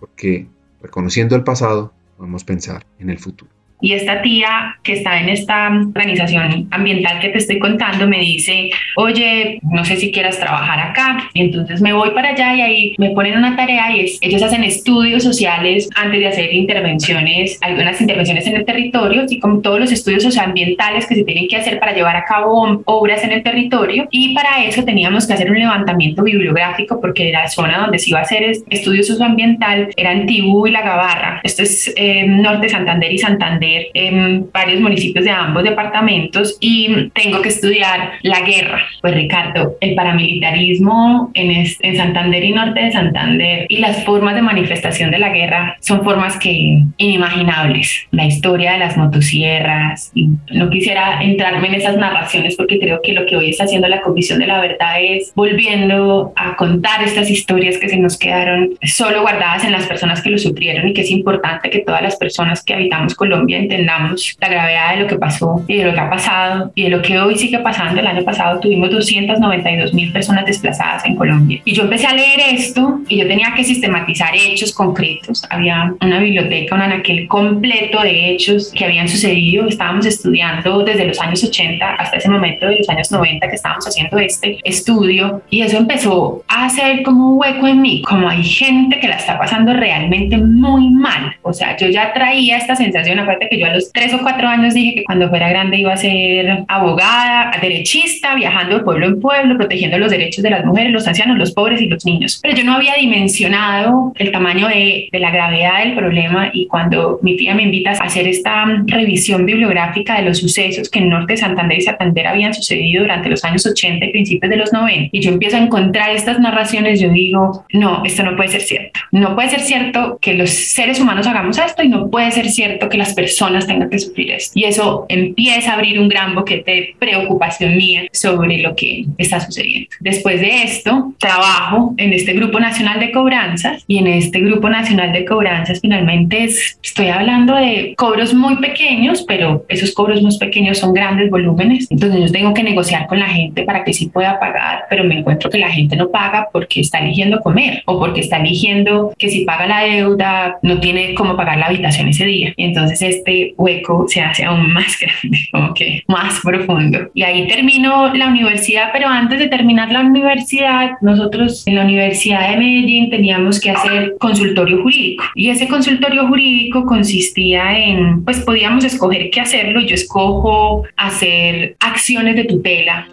[0.00, 0.48] Porque
[0.82, 3.50] Reconociendo el pasado, podemos pensar en el futuro.
[3.82, 8.70] Y esta tía que está en esta organización ambiental que te estoy contando me dice,
[8.96, 11.28] oye, no sé si quieras trabajar acá.
[11.34, 14.40] Y entonces me voy para allá y ahí me ponen una tarea y es, ellos
[14.40, 19.80] hacen estudios sociales antes de hacer intervenciones, algunas intervenciones en el territorio, así como todos
[19.80, 23.42] los estudios socioambientales que se tienen que hacer para llevar a cabo obras en el
[23.42, 24.06] territorio.
[24.12, 28.20] Y para eso teníamos que hacer un levantamiento bibliográfico porque la zona donde se iba
[28.20, 31.40] a hacer estudio socioambiental era Antiguo y La Gabarra.
[31.42, 37.40] Esto es eh, norte Santander y Santander en varios municipios de ambos departamentos y tengo
[37.42, 38.82] que estudiar la guerra.
[39.00, 44.42] Pues Ricardo, el paramilitarismo en, en Santander y norte de Santander y las formas de
[44.42, 48.06] manifestación de la guerra son formas que inimaginables.
[48.10, 53.12] La historia de las motosierras, y no quisiera entrarme en esas narraciones porque creo que
[53.12, 57.30] lo que hoy está haciendo la Comisión de la Verdad es volviendo a contar estas
[57.30, 61.02] historias que se nos quedaron solo guardadas en las personas que lo sufrieron y que
[61.02, 65.16] es importante que todas las personas que habitamos Colombia entendamos la gravedad de lo que
[65.16, 68.00] pasó y de lo que ha pasado y de lo que hoy sigue pasando.
[68.00, 71.60] El año pasado tuvimos 292 mil personas desplazadas en Colombia.
[71.64, 75.44] Y yo empecé a leer esto y yo tenía que sistematizar hechos concretos.
[75.50, 79.66] Había una biblioteca, un anaquel completo de hechos que habían sucedido.
[79.66, 83.86] Estábamos estudiando desde los años 80 hasta ese momento de los años 90 que estábamos
[83.86, 88.42] haciendo este estudio y eso empezó a hacer como un hueco en mí, como hay
[88.42, 91.36] gente que la está pasando realmente muy mal.
[91.42, 94.48] O sea, yo ya traía esta sensación, aparte que yo a los tres o cuatro
[94.48, 99.20] años dije que cuando fuera grande iba a ser abogada, derechista, viajando de pueblo en
[99.20, 102.40] pueblo, protegiendo los derechos de las mujeres, los ancianos, los pobres y los niños.
[102.42, 107.18] Pero yo no había dimensionado el tamaño de, de la gravedad del problema y cuando
[107.22, 111.36] mi tía me invita a hacer esta revisión bibliográfica de los sucesos que en Norte,
[111.36, 115.20] Santander y Santander habían sucedido durante los años 80 y principios de los 90, y
[115.20, 119.00] yo empiezo a encontrar estas narraciones, yo digo, no, esto no puede ser cierto.
[119.10, 122.88] No puede ser cierto que los seres humanos hagamos esto y no puede ser cierto
[122.88, 123.31] que las personas
[123.66, 124.52] tengan que sufrir esto.
[124.58, 129.40] Y eso empieza a abrir un gran boquete de preocupación mía sobre lo que está
[129.40, 129.88] sucediendo.
[130.00, 135.12] Después de esto, trabajo en este Grupo Nacional de Cobranzas y en este Grupo Nacional
[135.12, 140.92] de Cobranzas finalmente estoy hablando de cobros muy pequeños, pero esos cobros muy pequeños son
[140.92, 141.90] grandes volúmenes.
[141.90, 145.18] Entonces yo tengo que negociar con la gente para que sí pueda pagar, pero me
[145.18, 149.28] encuentro que la gente no paga porque está eligiendo comer o porque está eligiendo que
[149.28, 152.52] si paga la deuda no tiene cómo pagar la habitación ese día.
[152.56, 157.10] Y entonces este hueco se hace aún más grande, como que más profundo.
[157.14, 162.50] Y ahí termino la universidad, pero antes de terminar la universidad, nosotros en la Universidad
[162.50, 165.24] de Medellín teníamos que hacer consultorio jurídico.
[165.34, 169.80] Y ese consultorio jurídico consistía en, pues podíamos escoger qué hacerlo.
[169.80, 173.08] Yo escojo hacer acciones de tutela.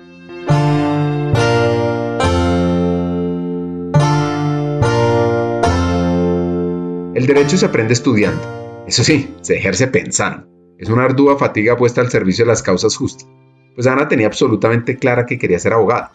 [7.16, 8.69] El derecho se aprende estudiando.
[8.90, 10.48] Eso sí, se ejerce pensando.
[10.80, 13.30] Es una ardua fatiga puesta al servicio de las causas justas.
[13.76, 16.12] Pues Ana tenía absolutamente clara que quería ser abogada.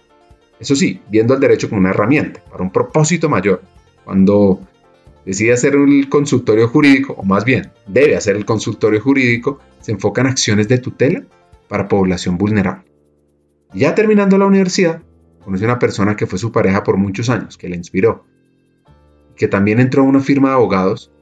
[0.58, 3.62] Eso sí, viendo el derecho como una herramienta, para un propósito mayor.
[4.04, 4.58] Cuando
[5.24, 10.22] decide hacer el consultorio jurídico, o más bien, debe hacer el consultorio jurídico, se enfoca
[10.22, 11.22] en acciones de tutela
[11.68, 12.90] para población vulnerable.
[13.72, 15.00] ya terminando la universidad,
[15.44, 18.24] conoció a una persona que fue su pareja por muchos años, que le inspiró,
[19.36, 21.12] que también entró a una firma de abogados,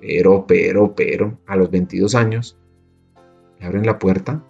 [0.00, 2.56] pero, pero, pero, a los 22 años,
[3.58, 4.42] le abren la puerta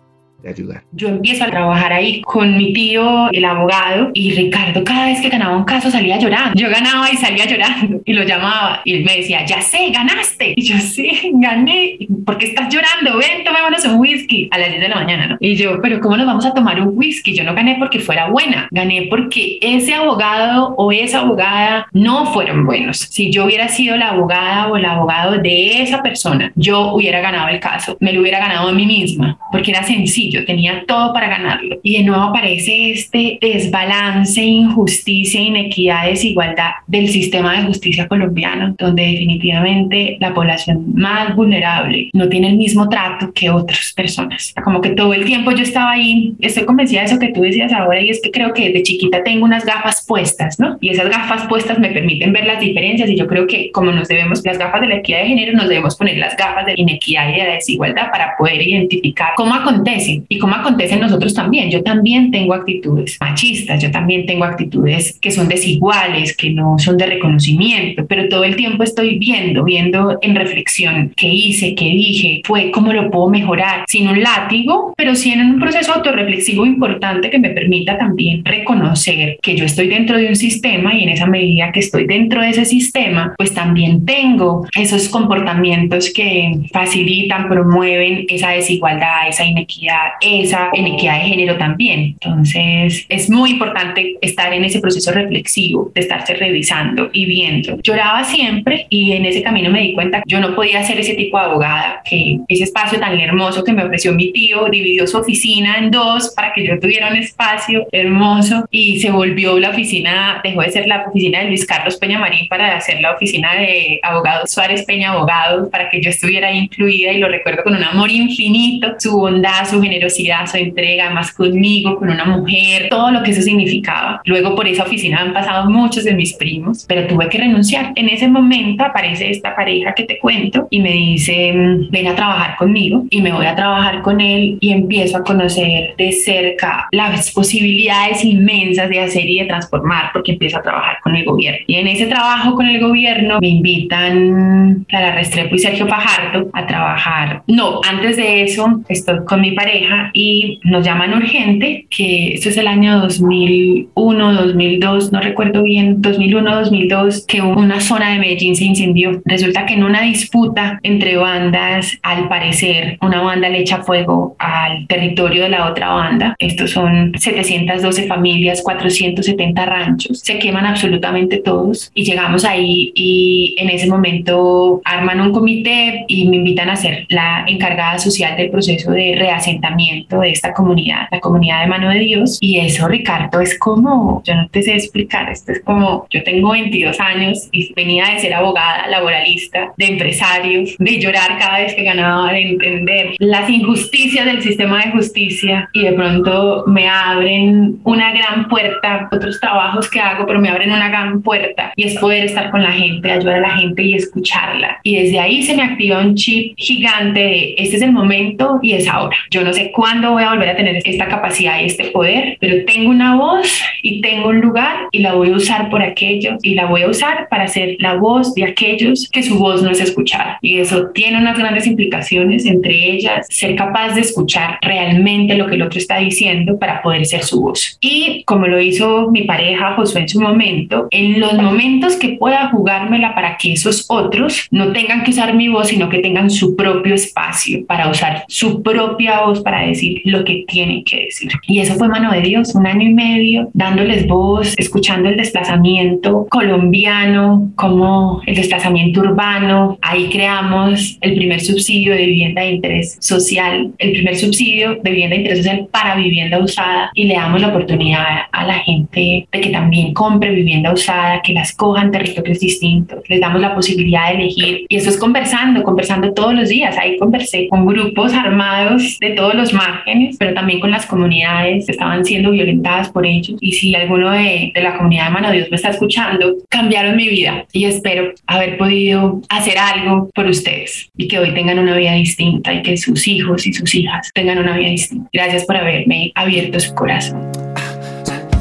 [0.49, 0.83] ayudar.
[0.93, 5.29] Yo empiezo a trabajar ahí con mi tío, el abogado, y Ricardo cada vez que
[5.29, 6.53] ganaba un caso salía llorando.
[6.55, 10.55] Yo ganaba y salía llorando y lo llamaba y él me decía, ya sé, ganaste.
[10.57, 11.99] Y yo sí, gané.
[12.25, 13.19] ¿Por qué estás llorando?
[13.19, 15.37] Ven, tomémonos un whisky a las 10 de la mañana, ¿no?
[15.41, 17.35] Y yo, pero ¿cómo nos vamos a tomar un whisky?
[17.35, 22.67] Yo no gané porque fuera buena, gané porque ese abogado o esa abogada no fueron
[22.67, 22.99] buenos.
[22.99, 27.49] Si yo hubiera sido la abogada o el abogado de esa persona, yo hubiera ganado
[27.49, 31.13] el caso, me lo hubiera ganado a mí misma, porque era sencillo yo tenía todo
[31.13, 31.79] para ganarlo.
[31.83, 39.03] Y de nuevo aparece este desbalance, injusticia, inequidad, desigualdad del sistema de justicia colombiano, donde
[39.03, 44.55] definitivamente la población más vulnerable no tiene el mismo trato que otras personas.
[44.63, 47.73] Como que todo el tiempo yo estaba ahí, estoy convencida de eso que tú decías
[47.73, 50.79] ahora, y es que creo que desde chiquita tengo unas gafas puestas, ¿no?
[50.81, 54.09] Y esas gafas puestas me permiten ver las diferencias y yo creo que como nos
[54.09, 57.29] debemos, las gafas de la equidad de género, nos debemos poner las gafas de inequidad
[57.29, 61.71] y de la desigualdad para poder identificar cómo acontece y como acontece en nosotros también.
[61.71, 66.97] Yo también tengo actitudes machistas, yo también tengo actitudes que son desiguales, que no son
[66.97, 72.43] de reconocimiento, pero todo el tiempo estoy viendo, viendo en reflexión qué hice, qué dije,
[72.45, 77.31] fue cómo lo puedo mejorar, sin un látigo, pero sí en un proceso autorreflexivo importante
[77.31, 81.27] que me permita también reconocer que yo estoy dentro de un sistema y en esa
[81.27, 88.27] medida que estoy dentro de ese sistema, pues también tengo esos comportamientos que facilitan, promueven
[88.29, 92.17] esa desigualdad, esa inequidad, esa inequidad de género también.
[92.21, 97.79] Entonces, es muy importante estar en ese proceso reflexivo, de estarse revisando y viendo.
[97.83, 101.15] Lloraba siempre y en ese camino me di cuenta que yo no podía ser ese
[101.15, 105.19] tipo de abogada, que ese espacio tan hermoso que me ofreció mi tío dividió su
[105.19, 110.41] oficina en dos para que yo tuviera un espacio hermoso y se volvió la oficina,
[110.43, 114.01] dejó de ser la oficina de Luis Carlos Peña Marín para hacer la oficina de
[114.03, 118.11] abogado Suárez Peña Abogados, para que yo estuviera incluida y lo recuerdo con un amor
[118.11, 123.23] infinito, su bondad, su generosidad generosidad, su entrega, más conmigo, con una mujer, todo lo
[123.23, 124.21] que eso significaba.
[124.25, 127.93] Luego por esa oficina han pasado muchos de mis primos, pero tuve que renunciar.
[127.97, 132.15] En ese momento aparece esta pareja que te cuento y me dice, mm, ven a
[132.15, 136.89] trabajar conmigo y me voy a trabajar con él y empiezo a conocer de cerca
[136.93, 141.61] las posibilidades inmensas de hacer y de transformar porque empiezo a trabajar con el gobierno.
[141.67, 146.67] Y en ese trabajo con el gobierno me invitan Clara Restrepo y Sergio Fajardo a
[146.67, 147.43] trabajar.
[147.47, 152.49] No, antes de eso estoy con mi pareja pareja y nos llaman urgente, que esto
[152.49, 158.57] es el año 2001, 2002, no recuerdo bien, 2001, 2002, que una zona de Medellín
[158.57, 159.21] se incendió.
[159.25, 164.87] Resulta que en una disputa entre bandas, al parecer, una banda le echa fuego al
[164.87, 166.35] territorio de la otra banda.
[166.39, 170.21] Estos son 712 familias, 470 ranchos.
[170.21, 176.27] Se queman absolutamente todos y llegamos ahí y en ese momento arman un comité y
[176.29, 181.21] me invitan a ser la encargada social del proceso de reasentamiento de esta comunidad, la
[181.21, 182.39] comunidad de Mano de Dios.
[182.41, 186.53] Y eso, Ricardo, es como, yo no te sé explicar, esto es como, yo tengo
[186.53, 191.85] 22 años y venía de ser abogada, laboralista, de empresarios, de llorar cada vez que
[191.85, 198.13] ganaba, de entender las injusticias del sistema de justicia y de pronto me abren una
[198.13, 202.25] gran puerta, otros trabajos que hago, pero me abren una gran puerta y es poder
[202.25, 204.79] estar con la gente, ayudar a la gente y escucharla.
[204.83, 208.73] Y desde ahí se me activa un chip gigante de este es el momento y
[208.73, 209.17] es ahora.
[209.31, 212.65] Yo no sé cuándo voy a volver a tener esta capacidad y este poder, pero
[212.65, 216.55] tengo una voz y tengo un lugar y la voy a usar por aquello y
[216.55, 219.81] la voy a usar para ser la voz de aquellos que su voz no es
[219.81, 220.39] escuchada.
[220.43, 225.55] Y eso tiene unas grandes implicaciones, entre ellas ser capaz de escuchar realmente lo que
[225.55, 227.79] el otro está diciendo para poder ser su voz.
[227.81, 232.51] Y como lo hizo mi pareja Josué en su momento, en los momentos que pueda
[232.51, 236.57] jugármela para que esos otros no tengan que usar mi voz, sino que tengan su
[236.57, 241.29] propio espacio para usar su propia voz para decir lo que tienen que decir.
[241.49, 246.29] Y eso fue mano de Dios, un año y medio dándoles voz, escuchando el desplazamiento
[246.31, 249.77] colombiano, como el desplazamiento urbano.
[249.83, 255.17] Ahí creamos el primer subsidio de vivienda de interés social, el primer subsidio de vivienda
[255.17, 259.41] de interés social para vivienda usada y le damos la oportunidad a la gente de
[259.41, 264.15] que también compre vivienda usada, que las cojan territorios distintos, les damos la posibilidad de
[264.15, 266.79] elegir y eso es conversando, conversando todos los días.
[266.79, 271.73] Ahí conversé con grupos armados de todos los márgenes, pero también con las comunidades que
[271.73, 273.39] estaban siendo violentadas por ellos.
[273.41, 277.09] Y si alguno de, de la comunidad de Mano Dios me está escuchando, cambiaron mi
[277.09, 281.93] vida y espero haber podido hacer algo por ustedes y que hoy tengan una vida
[281.95, 285.09] distinta y que sus hijos y sus hijas tengan una vida distinta.
[285.13, 287.31] Gracias por haberme abierto su corazón.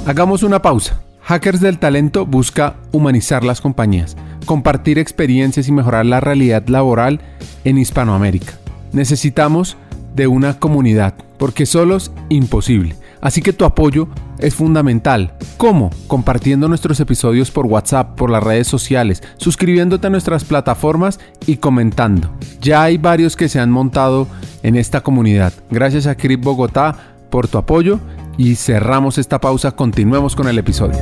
[0.05, 1.03] Hagamos una pausa.
[1.21, 7.21] Hackers del Talento busca humanizar las compañías, compartir experiencias y mejorar la realidad laboral
[7.63, 8.53] en Hispanoamérica.
[8.93, 9.77] Necesitamos
[10.15, 12.95] de una comunidad, porque solos imposible.
[13.21, 15.33] Así que tu apoyo es fundamental.
[15.57, 15.89] ¿Cómo?
[16.07, 22.31] Compartiendo nuestros episodios por WhatsApp, por las redes sociales, suscribiéndote a nuestras plataformas y comentando.
[22.61, 24.27] Ya hay varios que se han montado
[24.63, 25.53] en esta comunidad.
[25.69, 27.99] Gracias a Crip Bogotá por tu apoyo
[28.37, 29.71] y cerramos esta pausa.
[29.71, 30.99] Continuemos con el episodio.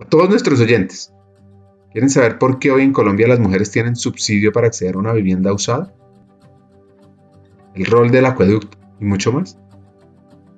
[0.00, 1.12] A todos nuestros oyentes,
[1.92, 5.12] ¿quieren saber por qué hoy en Colombia las mujeres tienen subsidio para acceder a una
[5.12, 5.92] vivienda usada?
[7.74, 9.58] El rol del acueducto y mucho más.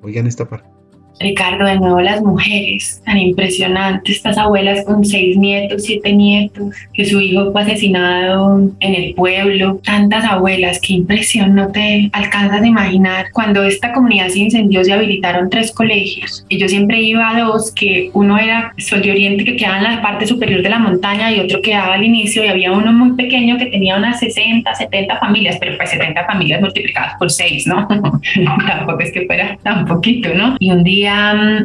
[0.02, 0.73] Oigan esta parte.
[1.20, 7.04] Ricardo, de nuevo las mujeres, tan impresionantes, estas abuelas con seis nietos, siete nietos, que
[7.04, 12.66] su hijo fue asesinado en el pueblo, tantas abuelas, qué impresión, no te alcanzas a
[12.66, 13.26] imaginar.
[13.32, 17.72] Cuando esta comunidad se incendió, se habilitaron tres colegios y yo siempre iba a dos,
[17.72, 21.32] que uno era Sol de Oriente, que quedaba en la parte superior de la montaña
[21.32, 25.18] y otro quedaba al inicio y había uno muy pequeño que tenía unas 60, 70
[25.18, 27.86] familias, pero pues 70 familias multiplicadas por seis, ¿no?
[28.66, 30.56] Tampoco es que fuera tan poquito, ¿no?
[30.58, 31.03] Y un día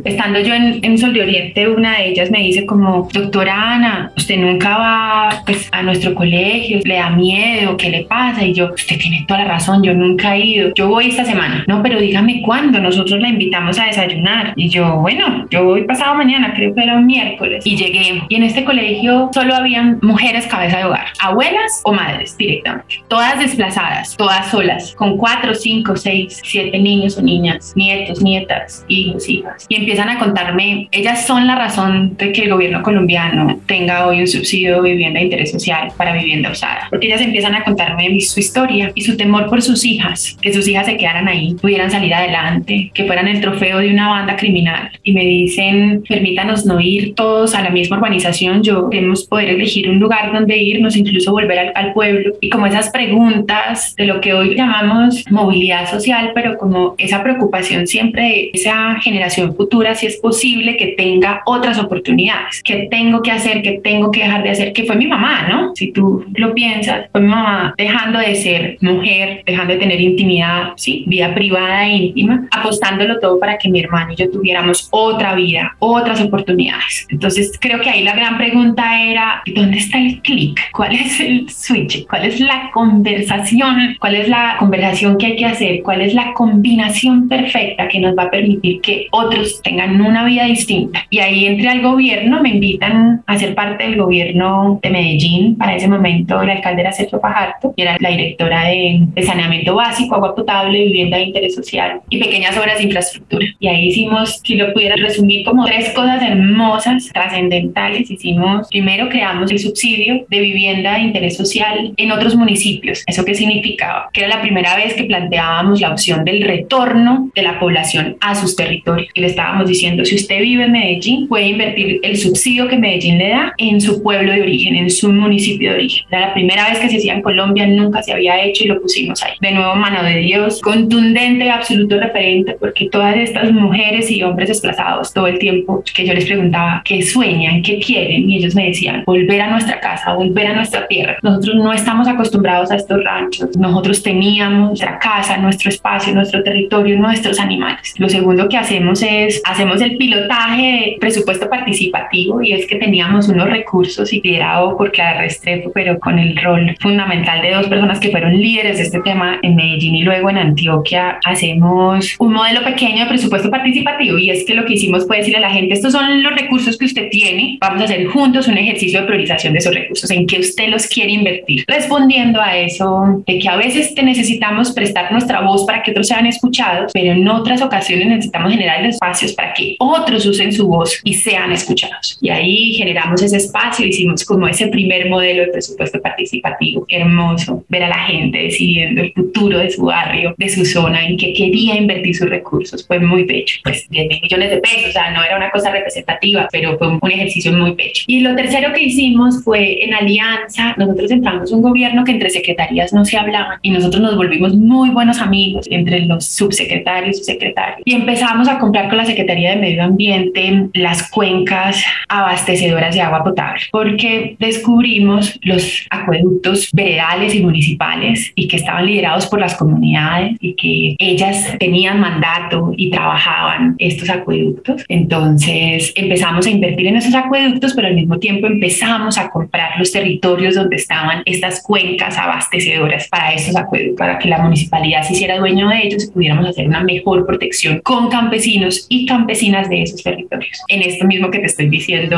[0.03, 4.11] estando yo en, en, Sol de Oriente, una de ellas me dice como, doctora Ana,
[4.17, 8.43] usted nunca va pues, a nuestro colegio, le da miedo, ¿qué le pasa?
[8.43, 10.71] Y yo, usted tiene toda la razón, yo nunca he ido.
[10.75, 11.63] Yo voy esta semana.
[11.67, 14.53] No, pero dígame cuándo, nosotros la invitamos a desayunar.
[14.55, 17.65] Y yo, bueno, yo voy pasado mañana, creo que era un miércoles.
[17.65, 18.23] Y llegué.
[18.27, 23.01] Y en este colegio solo habían mujeres cabeza de hogar, abuelas o madres directamente.
[23.07, 29.28] Todas desplazadas, todas solas, con cuatro, cinco, seis, siete niños o niñas, nietos, nietas, hijos,
[29.29, 34.21] y empiezan a contarme, ellas son la razón de que el gobierno colombiano tenga hoy
[34.21, 38.19] un subsidio de vivienda de interés social para vivienda usada, porque ellas empiezan a contarme
[38.21, 41.91] su historia y su temor por sus hijas, que sus hijas se quedaran ahí, pudieran
[41.91, 44.89] salir adelante, que fueran el trofeo de una banda criminal.
[45.03, 49.89] Y me dicen, permítanos no ir todos a la misma urbanización, yo queremos poder elegir
[49.89, 54.21] un lugar donde irnos, incluso volver al, al pueblo y como esas preguntas de lo
[54.21, 59.95] que hoy llamamos movilidad social, pero como esa preocupación siempre de esa generación generación futura
[59.95, 64.43] si es posible que tenga otras oportunidades, que tengo que hacer, que tengo que dejar
[64.43, 65.75] de hacer, que fue mi mamá, ¿no?
[65.75, 70.69] Si tú lo piensas, fue mi mamá dejando de ser mujer, dejando de tener intimidad,
[70.77, 75.35] sí, vida privada e íntima, apostándolo todo para que mi hermano y yo tuviéramos otra
[75.35, 77.05] vida, otras oportunidades.
[77.09, 80.61] Entonces creo que ahí la gran pregunta era, ¿dónde está el clic?
[80.71, 82.07] ¿Cuál es el switch?
[82.07, 83.97] ¿Cuál es la conversación?
[83.99, 85.83] ¿Cuál es la conversación que hay que hacer?
[85.83, 90.45] ¿Cuál es la combinación perfecta que nos va a permitir que otros tengan una vida
[90.45, 91.05] distinta?
[91.09, 95.57] Y ahí entré al gobierno, me invitan a ser parte del gobierno de Medellín.
[95.57, 99.75] Para ese momento la alcalde era Sergio Pajarto y era la directora de, de saneamiento
[99.75, 103.45] básico, agua potable, vivienda de interés social y pequeñas obras de infraestructura.
[103.59, 108.09] Y ahí hicimos, si lo pudiera resumir, como tres cosas hermosas, trascendentales.
[108.09, 113.03] Hicimos, primero creamos el subsidio de vivienda de interés social en otros municipios.
[113.07, 114.09] ¿Eso qué significaba?
[114.13, 118.35] Que era la primera vez que planteábamos la opción del retorno de la población a
[118.35, 118.98] sus territorios.
[119.13, 123.17] Y le estábamos diciendo, si usted vive en Medellín, puede invertir el subsidio que Medellín
[123.17, 126.05] le da en su pueblo de origen, en su municipio de origen.
[126.09, 128.81] Era la primera vez que se hacía en Colombia, nunca se había hecho y lo
[128.81, 129.33] pusimos ahí.
[129.41, 135.13] De nuevo, mano de Dios, contundente, absoluto referente, porque todas estas mujeres y hombres desplazados
[135.13, 139.03] todo el tiempo que yo les preguntaba qué sueñan, qué quieren, y ellos me decían,
[139.05, 141.17] volver a nuestra casa, volver a nuestra tierra.
[141.21, 146.97] Nosotros no estamos acostumbrados a estos ranchos, nosotros teníamos nuestra casa, nuestro espacio, nuestro territorio,
[146.97, 147.93] nuestros animales.
[147.97, 153.29] Lo segundo que hacemos es, hacemos el pilotaje de presupuesto participativo y es que teníamos
[153.29, 157.99] unos recursos y liderado por Clara Restrepo, pero con el rol fundamental de dos personas
[157.99, 162.63] que fueron líderes de este tema en Medellín y luego en Antioquia, hacemos un modelo
[162.63, 165.73] pequeño de presupuesto participativo y es que lo que hicimos fue decirle a la gente,
[165.73, 169.53] estos son los recursos que usted tiene, vamos a hacer juntos un ejercicio de priorización
[169.53, 171.63] de esos recursos, en que usted los quiere invertir.
[171.67, 176.25] Respondiendo a eso, de que a veces necesitamos prestar nuestra voz para que otros sean
[176.25, 181.13] escuchados, pero en otras ocasiones necesitamos generar espacios para que otros usen su voz y
[181.13, 182.17] sean escuchados.
[182.21, 187.83] Y ahí generamos ese espacio, hicimos como ese primer modelo de presupuesto participativo, hermoso, ver
[187.83, 191.75] a la gente decidiendo el futuro de su barrio, de su zona, en que quería
[191.75, 192.85] invertir sus recursos.
[192.85, 195.71] Fue muy pecho, pues 10 mil millones de pesos, o sea, no era una cosa
[195.71, 198.03] representativa, pero fue un ejercicio muy pecho.
[198.07, 202.93] Y lo tercero que hicimos fue en alianza, nosotros entramos un gobierno que entre secretarías
[202.93, 207.49] no se hablaban y nosotros nos volvimos muy buenos amigos entre los subsecretarios y secretarios
[207.85, 213.23] y empezamos a comprar con la Secretaría de Medio Ambiente las cuencas abastecedoras de agua
[213.23, 220.37] potable porque descubrimos los acueductos veredales y municipales y que estaban liderados por las comunidades
[220.39, 224.83] y que ellas tenían mandato y trabajaban estos acueductos.
[224.87, 229.91] Entonces empezamos a invertir en esos acueductos, pero al mismo tiempo empezamos a comprar los
[229.91, 235.37] territorios donde estaban estas cuencas abastecedoras para esos acueductos, para que la municipalidad se hiciera
[235.37, 238.48] dueño de ellos y pudiéramos hacer una mejor protección con campesinos
[238.89, 240.59] y campesinas de esos territorios.
[240.67, 242.17] En esto mismo que te estoy diciendo.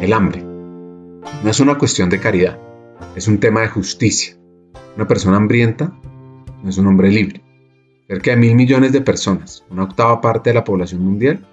[0.00, 0.42] El hambre
[1.42, 2.58] no es una cuestión de caridad,
[3.16, 4.36] es un tema de justicia.
[4.96, 5.92] Una persona hambrienta
[6.62, 7.40] no es un hombre libre.
[8.06, 11.44] Cerca de mil millones de personas, una octava parte de la población mundial,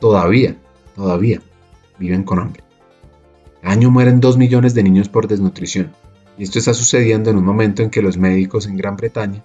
[0.00, 0.56] todavía,
[0.96, 1.40] todavía
[1.98, 2.62] viven con hambre.
[3.62, 5.92] Cada año mueren dos millones de niños por desnutrición,
[6.40, 9.44] y esto está sucediendo en un momento en que los médicos en Gran Bretaña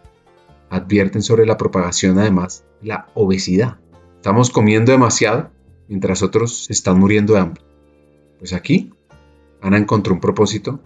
[0.69, 3.79] advierten sobre la propagación además de la obesidad.
[4.15, 5.51] Estamos comiendo demasiado
[5.89, 7.61] mientras otros están muriendo de hambre.
[8.39, 8.93] Pues aquí
[9.61, 10.79] Ana encontró un propósito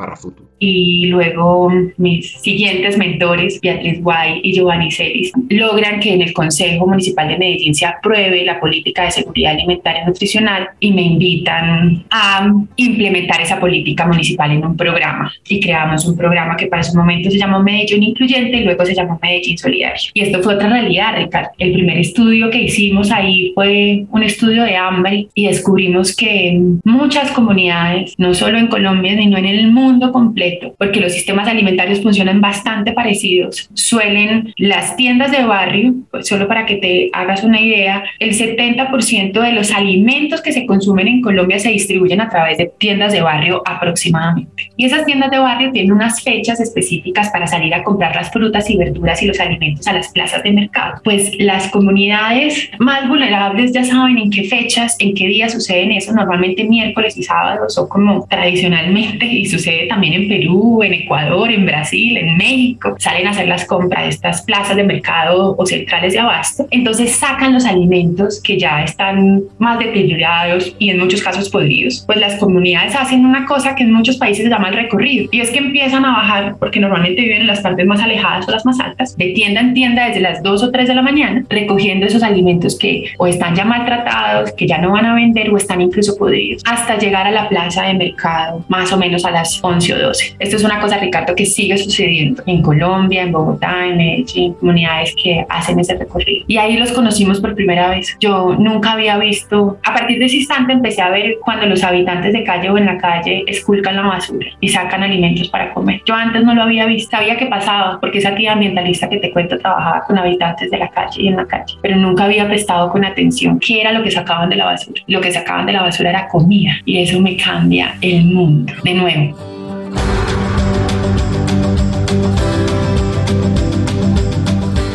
[0.00, 0.48] para futuro.
[0.58, 6.86] Y luego mis siguientes mentores, Beatriz Guay y Giovanni Celis, logran que en el Consejo
[6.86, 12.04] Municipal de Medellín se apruebe la política de seguridad alimentaria y nutricional y me invitan
[12.10, 15.30] a implementar esa política municipal en un programa.
[15.46, 18.94] Y creamos un programa que para su momento se llamó Medellín Incluyente y luego se
[18.94, 20.00] llamó Medellín Solidario.
[20.14, 21.50] Y esto fue otra realidad, Ricardo.
[21.58, 27.30] El primer estudio que hicimos ahí fue un estudio de hambre y descubrimos que muchas
[27.32, 29.60] comunidades, no solo en Colombia, sino en el
[29.90, 33.68] mundo, completo, porque los sistemas alimentarios funcionan bastante parecidos.
[33.74, 39.40] Suelen las tiendas de barrio, pues solo para que te hagas una idea, el 70%
[39.40, 43.20] de los alimentos que se consumen en Colombia se distribuyen a través de tiendas de
[43.20, 44.70] barrio aproximadamente.
[44.76, 48.68] Y esas tiendas de barrio tienen unas fechas específicas para salir a comprar las frutas
[48.70, 51.00] y verduras y los alimentos a las plazas de mercado.
[51.04, 56.12] Pues las comunidades más vulnerables ya saben en qué fechas, en qué días suceden eso.
[56.12, 61.50] Normalmente miércoles y sábados son como tradicionalmente y sucede sucede también en Perú, en Ecuador,
[61.50, 62.94] en Brasil, en México.
[62.98, 66.66] Salen a hacer las compras de estas plazas de mercado o centrales de abasto.
[66.70, 72.04] Entonces sacan los alimentos que ya están más deteriorados y en muchos casos podridos.
[72.06, 75.40] Pues las comunidades hacen una cosa que en muchos países se llama el recorrido y
[75.40, 78.64] es que empiezan a bajar porque normalmente viven en las partes más alejadas o las
[78.64, 82.06] más altas, de tienda en tienda desde las 2 o 3 de la mañana, recogiendo
[82.06, 85.80] esos alimentos que o están ya maltratados, que ya no van a vender o están
[85.80, 89.94] incluso podridos, hasta llegar a la plaza de mercado más o menos a las 11
[89.94, 90.36] o 12.
[90.38, 95.14] Esto es una cosa, Ricardo, que sigue sucediendo en Colombia, en Bogotá, en Medellín, comunidades
[95.20, 96.44] que hacen ese recorrido.
[96.46, 98.16] Y ahí los conocimos por primera vez.
[98.20, 102.32] Yo nunca había visto, a partir de ese instante empecé a ver cuando los habitantes
[102.32, 106.02] de calle o en la calle esculcan la basura y sacan alimentos para comer.
[106.06, 109.30] Yo antes no lo había visto, sabía que pasaba, porque esa tía ambientalista que te
[109.30, 112.90] cuento trabajaba con habitantes de la calle y en la calle, pero nunca había prestado
[112.90, 115.02] con atención qué era lo que sacaban de la basura.
[115.06, 118.72] Lo que sacaban de la basura era comida y eso me cambia el mundo.
[118.84, 119.36] De nuevo,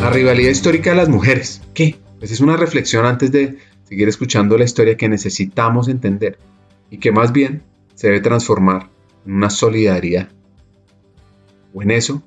[0.06, 1.62] La rivalidad histórica de las mujeres.
[1.74, 1.96] ¿Qué?
[2.20, 6.38] Pues es una reflexión antes de seguir escuchando la historia que necesitamos entender
[6.90, 7.64] y que más bien
[7.96, 8.88] se debe transformar
[9.26, 10.28] en una solidaridad.
[11.74, 12.22] O en eso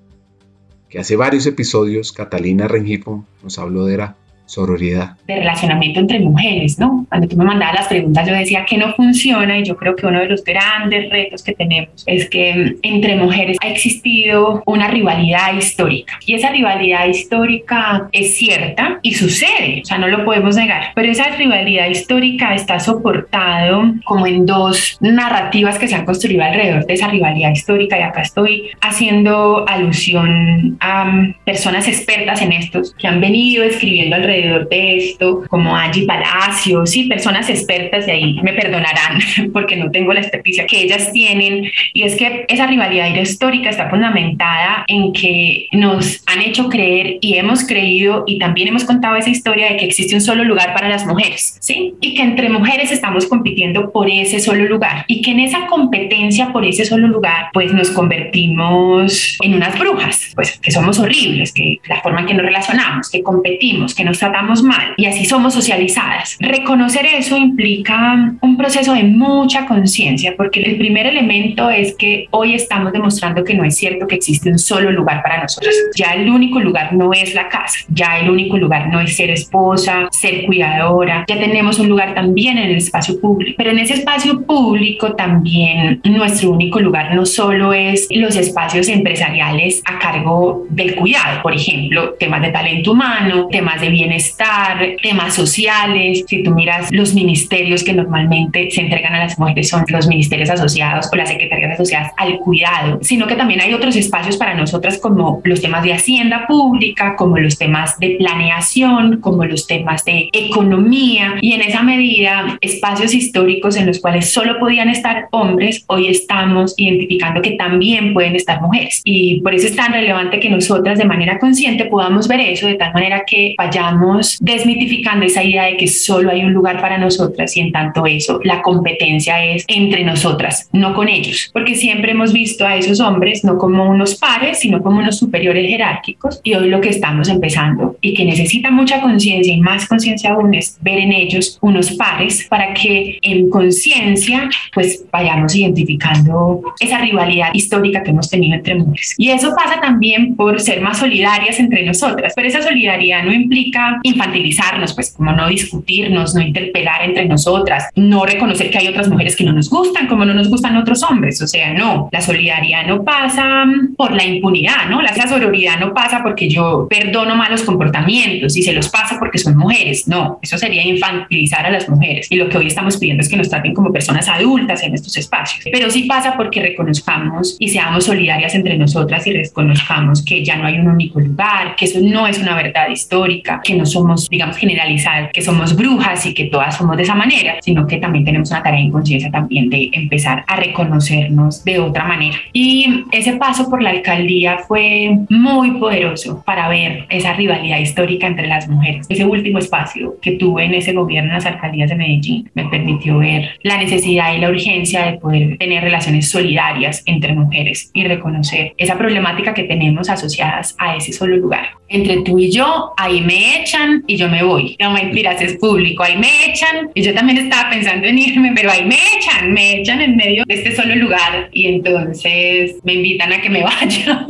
[0.90, 4.18] que hace varios episodios Catalina Rengifo nos habló de la
[4.50, 5.12] sororidad.
[5.28, 7.06] De relacionamiento entre mujeres, ¿no?
[7.08, 10.08] Cuando tú me mandabas las preguntas, yo decía que no funciona y yo creo que
[10.08, 15.54] uno de los grandes retos que tenemos es que entre mujeres ha existido una rivalidad
[15.56, 16.18] histórica.
[16.26, 20.94] Y esa rivalidad histórica es cierta y sucede, o sea, no lo podemos negar.
[20.96, 26.88] Pero esa rivalidad histórica está soportado como en dos narrativas que se han construido alrededor
[26.88, 28.00] de esa rivalidad histórica.
[28.00, 34.39] Y acá estoy haciendo alusión a personas expertas en estos que han venido escribiendo alrededor
[34.42, 39.20] de esto, como Angie Palacios y personas expertas, y ahí me perdonarán
[39.54, 43.90] porque no tengo la experticia que ellas tienen, y es que esa rivalidad histórica está
[43.90, 49.30] fundamentada en que nos han hecho creer y hemos creído y también hemos contado esa
[49.30, 51.94] historia de que existe un solo lugar para las mujeres, ¿sí?
[52.02, 56.52] Y que entre mujeres estamos compitiendo por ese solo lugar y que en esa competencia
[56.52, 61.80] por ese solo lugar, pues nos convertimos en unas brujas, pues que somos horribles, que
[61.88, 65.54] la forma en que nos relacionamos, que competimos, que nos tratamos mal y así somos
[65.54, 66.38] socializadas.
[66.40, 72.54] Reconocer eso implica un proceso de mucha conciencia porque el primer elemento es que hoy
[72.54, 75.74] estamos demostrando que no es cierto que existe un solo lugar para nosotros.
[75.96, 79.32] Ya el único lugar no es la casa, ya el único lugar no es ser
[79.32, 83.96] esposa, ser cuidadora, ya tenemos un lugar también en el espacio público, pero en ese
[83.96, 90.96] espacio público también nuestro único lugar no solo es los espacios empresariales a cargo del
[90.96, 96.26] cuidado, por ejemplo, temas de talento humano, temas de bienestar estar, temas sociales.
[96.28, 100.50] Si tú miras los ministerios que normalmente se entregan a las mujeres son los ministerios
[100.50, 104.98] asociados o las secretarías asociadas al cuidado, sino que también hay otros espacios para nosotras
[104.98, 110.30] como los temas de hacienda pública, como los temas de planeación, como los temas de
[110.34, 116.08] economía y en esa medida espacios históricos en los cuales solo podían estar hombres, hoy
[116.08, 120.98] estamos identificando que también pueden estar mujeres y por eso es tan relevante que nosotras
[120.98, 124.09] de manera consciente podamos ver eso de tal manera que vayamos
[124.40, 128.40] desmitificando esa idea de que solo hay un lugar para nosotras y en tanto eso,
[128.44, 133.44] la competencia es entre nosotras, no con ellos, porque siempre hemos visto a esos hombres
[133.44, 136.42] no como unos pares, sino como unos superiores jerárquicos.
[136.44, 140.54] Y hoy lo que estamos empezando y que necesita mucha conciencia y más conciencia aún
[140.54, 147.50] es ver en ellos unos pares para que en conciencia pues vayamos identificando esa rivalidad
[147.54, 149.16] histórica que hemos tenido entre mujeres.
[149.18, 153.89] Y eso pasa también por ser más solidarias entre nosotras, pero esa solidaridad no implica
[154.04, 159.36] infantilizarnos, pues como no discutirnos, no interpelar entre nosotras, no reconocer que hay otras mujeres
[159.36, 161.42] que no nos gustan, como no nos gustan otros hombres.
[161.42, 163.66] O sea, no, la solidaridad no pasa
[163.96, 165.02] por la impunidad, ¿no?
[165.02, 169.58] La sororidad no pasa porque yo perdono malos comportamientos y se los pasa porque son
[169.58, 170.08] mujeres.
[170.08, 172.28] No, eso sería infantilizar a las mujeres.
[172.30, 175.16] Y lo que hoy estamos pidiendo es que nos traten como personas adultas en estos
[175.18, 175.66] espacios.
[175.72, 180.66] Pero sí pasa porque reconozcamos y seamos solidarias entre nosotras y reconozcamos que ya no
[180.66, 184.58] hay un único lugar, que eso no es una verdad histórica, que no somos, digamos,
[184.58, 188.52] generalizar que somos brujas y que todas somos de esa manera, sino que también tenemos
[188.52, 188.92] una tarea en
[189.32, 192.38] también de empezar a reconocernos de otra manera.
[192.54, 198.48] Y ese paso por la alcaldía fue muy poderoso para ver esa rivalidad histórica entre
[198.48, 199.06] las mujeres.
[199.10, 203.20] Ese último espacio que tuve en ese gobierno en las alcaldías de Medellín me permitió
[203.20, 208.74] ver la necesidad y la urgencia de poder tener relaciones solidarias entre mujeres y reconocer
[208.78, 211.70] esa problemática que tenemos asociadas a ese solo lugar.
[211.88, 214.76] Entre tú y yo, ahí me echan y yo me voy.
[214.80, 216.04] No mentiras, es público.
[216.04, 219.80] Ahí me echan y yo también estaba pensando en irme, pero ahí me echan me
[219.80, 224.26] echan en medio de este solo lugar y entonces me invitan a que me vaya.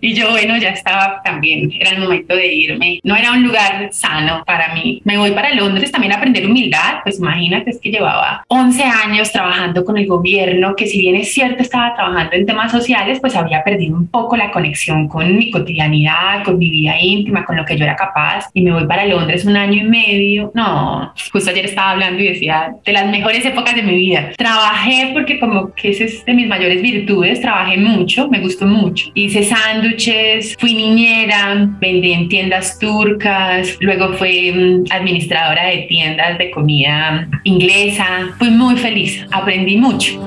[0.00, 3.00] y yo, bueno, ya estaba también, era el momento de irme.
[3.02, 5.00] No era un lugar sano para mí.
[5.04, 9.32] Me voy para Londres también a aprender humildad, pues imagínate, es que llevaba 11 años
[9.32, 13.36] trabajando con el gobierno, que si bien es cierto estaba trabajando en temas sociales, pues
[13.36, 17.64] había perdido un poco la conexión con mi cotidianidad, con mi vida íntima, con lo
[17.64, 18.43] que yo era capaz.
[18.52, 20.52] Y me voy para Londres un año y medio.
[20.54, 24.32] No, justo ayer estaba hablando y decía, de las mejores épocas de mi vida.
[24.36, 29.10] Trabajé porque como que esa es de mis mayores virtudes, trabajé mucho, me gustó mucho.
[29.14, 36.50] Hice sándwiches, fui niñera, vendí en tiendas turcas, luego fui mm, administradora de tiendas de
[36.50, 38.04] comida inglesa.
[38.38, 40.20] Fui muy feliz, aprendí mucho.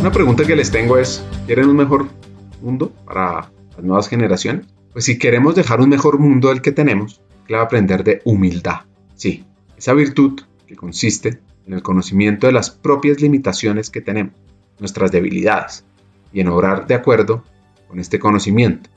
[0.00, 2.08] Una pregunta que les tengo es, ¿quieren un mejor
[2.62, 4.66] mundo para las nuevas generaciones?
[4.92, 8.80] Pues si queremos dejar un mejor mundo del que tenemos, clave aprender de humildad.
[9.14, 9.44] Sí,
[9.76, 14.34] esa virtud que consiste en el conocimiento de las propias limitaciones que tenemos,
[14.80, 15.84] nuestras debilidades,
[16.32, 17.44] y en obrar de acuerdo
[17.86, 18.90] con este conocimiento,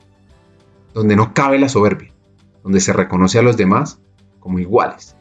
[0.92, 2.12] donde no cabe la soberbia,
[2.64, 4.00] donde se reconoce a los demás
[4.40, 5.14] como iguales,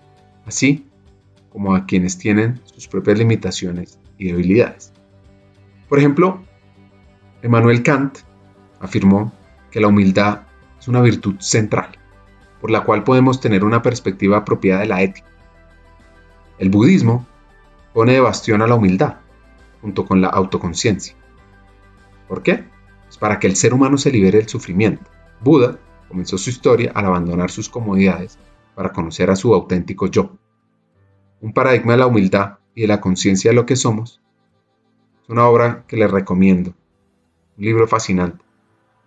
[0.45, 0.87] así
[1.51, 4.91] como a quienes tienen sus propias limitaciones y debilidades.
[5.87, 6.41] Por ejemplo,
[7.43, 8.19] Emmanuel Kant
[8.79, 9.33] afirmó
[9.71, 10.41] que la humildad
[10.79, 11.97] es una virtud central
[12.61, 15.27] por la cual podemos tener una perspectiva apropiada de la ética.
[16.59, 17.25] El budismo
[17.91, 19.15] pone de bastión a la humildad,
[19.81, 21.15] junto con la autoconciencia.
[22.27, 22.63] ¿Por qué?
[23.05, 25.09] Pues para que el ser humano se libere del sufrimiento.
[25.41, 28.37] Buda comenzó su historia al abandonar sus comodidades
[28.75, 30.37] para conocer a su auténtico yo.
[31.41, 34.21] Un paradigma de la humildad y de la conciencia de lo que somos.
[35.23, 36.75] Es una obra que les recomiendo.
[37.57, 38.45] Un libro fascinante.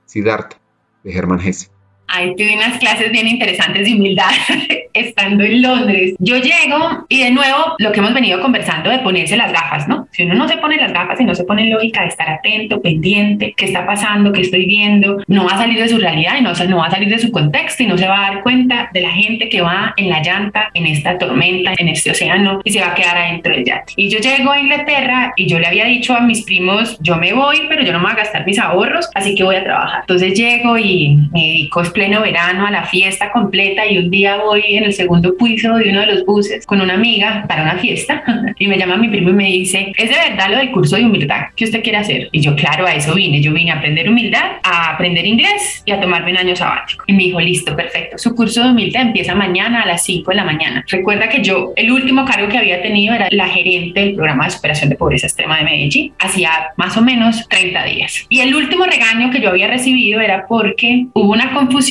[0.07, 0.57] Siddhartha,
[1.03, 1.74] de Hermann Hesse.
[2.15, 4.31] Ahí tuve unas clases bien interesantes de humildad
[4.93, 6.15] estando en Londres.
[6.21, 10.07] Yo llego y de nuevo lo que hemos venido conversando de ponerse las gafas, ¿no?
[10.13, 12.81] Si uno no se pone las gafas y no se pone lógica de estar atento,
[12.81, 16.43] pendiente, qué está pasando, qué estoy viendo, no va a salir de su realidad y
[16.43, 18.91] no, no va a salir de su contexto y no se va a dar cuenta
[18.93, 22.71] de la gente que va en la llanta, en esta tormenta, en este océano y
[22.71, 23.93] se va a quedar adentro del yate.
[23.97, 27.33] Y yo llego a Inglaterra y yo le había dicho a mis primos, yo me
[27.33, 30.01] voy, pero yo no me voy a gastar mis ahorros, así que voy a trabajar.
[30.03, 34.63] Entonces llego y me dedico pleno verano a la fiesta completa y un día voy
[34.77, 38.23] en el segundo piso de uno de los buses con una amiga para una fiesta
[38.59, 41.07] y me llama mi primo y me dice, ¿es de verdad lo del curso de
[41.07, 42.29] humildad que usted quiere hacer?
[42.31, 43.41] Y yo, claro, a eso vine.
[43.41, 47.05] Yo vine a aprender humildad, a aprender inglés y a tomarme un año sabático.
[47.07, 48.19] Y me dijo, listo, perfecto.
[48.19, 50.85] Su curso de humildad empieza mañana a las 5 de la mañana.
[50.89, 54.51] Recuerda que yo, el último cargo que había tenido era la gerente del programa de
[54.51, 56.13] superación de pobreza extrema de Medellín.
[56.19, 58.27] Hacía más o menos 30 días.
[58.29, 61.84] Y el último regaño que yo había recibido era porque hubo una confusión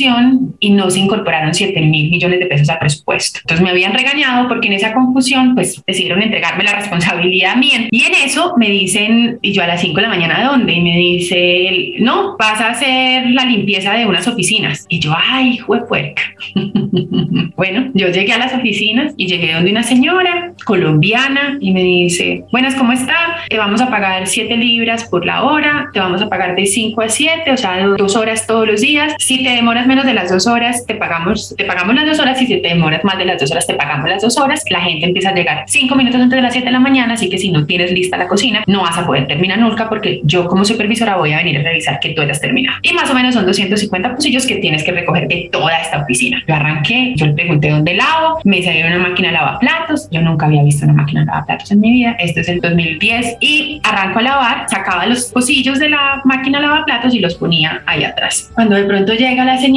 [0.59, 3.39] y no se incorporaron 7 mil millones de pesos al presupuesto.
[3.43, 7.71] Entonces me habían regañado porque en esa confusión pues decidieron entregarme la responsabilidad a mí.
[7.91, 10.73] Y en eso me dicen, y yo a las 5 de la mañana, ¿dónde?
[10.73, 14.85] Y me dice, no, vas a hacer la limpieza de unas oficinas.
[14.89, 16.21] Y yo, ay, hijo de puerca.
[17.55, 22.43] bueno, yo llegué a las oficinas y llegué donde una señora colombiana y me dice,
[22.51, 23.15] buenas, ¿cómo está?
[23.49, 27.01] Te vamos a pagar 7 libras por la hora, te vamos a pagar de 5
[27.01, 29.13] a 7, o sea, dos horas todos los días.
[29.19, 32.41] Si te demoras menos de las dos horas, te pagamos, te pagamos las dos horas
[32.41, 34.63] y si te demoras más de las dos horas, te pagamos las dos horas.
[34.69, 37.29] La gente empieza a llegar cinco minutos antes de las 7 de la mañana, así
[37.29, 40.47] que si no tienes lista la cocina, no vas a poder terminar nunca porque yo
[40.47, 42.77] como supervisora voy a venir a revisar que tú hayas terminado.
[42.81, 46.43] Y más o menos son 250 pocillos que tienes que recoger de toda esta oficina.
[46.47, 50.63] Yo arranqué, yo le pregunté dónde lavo, me salió una máquina lavaplatos, yo nunca había
[50.63, 54.65] visto una máquina lavaplatos en mi vida, esto es el 2010 y arranco a lavar,
[54.69, 58.51] sacaba los pocillos de la máquina lavaplatos y los ponía ahí atrás.
[58.53, 59.72] Cuando de pronto llega la señora,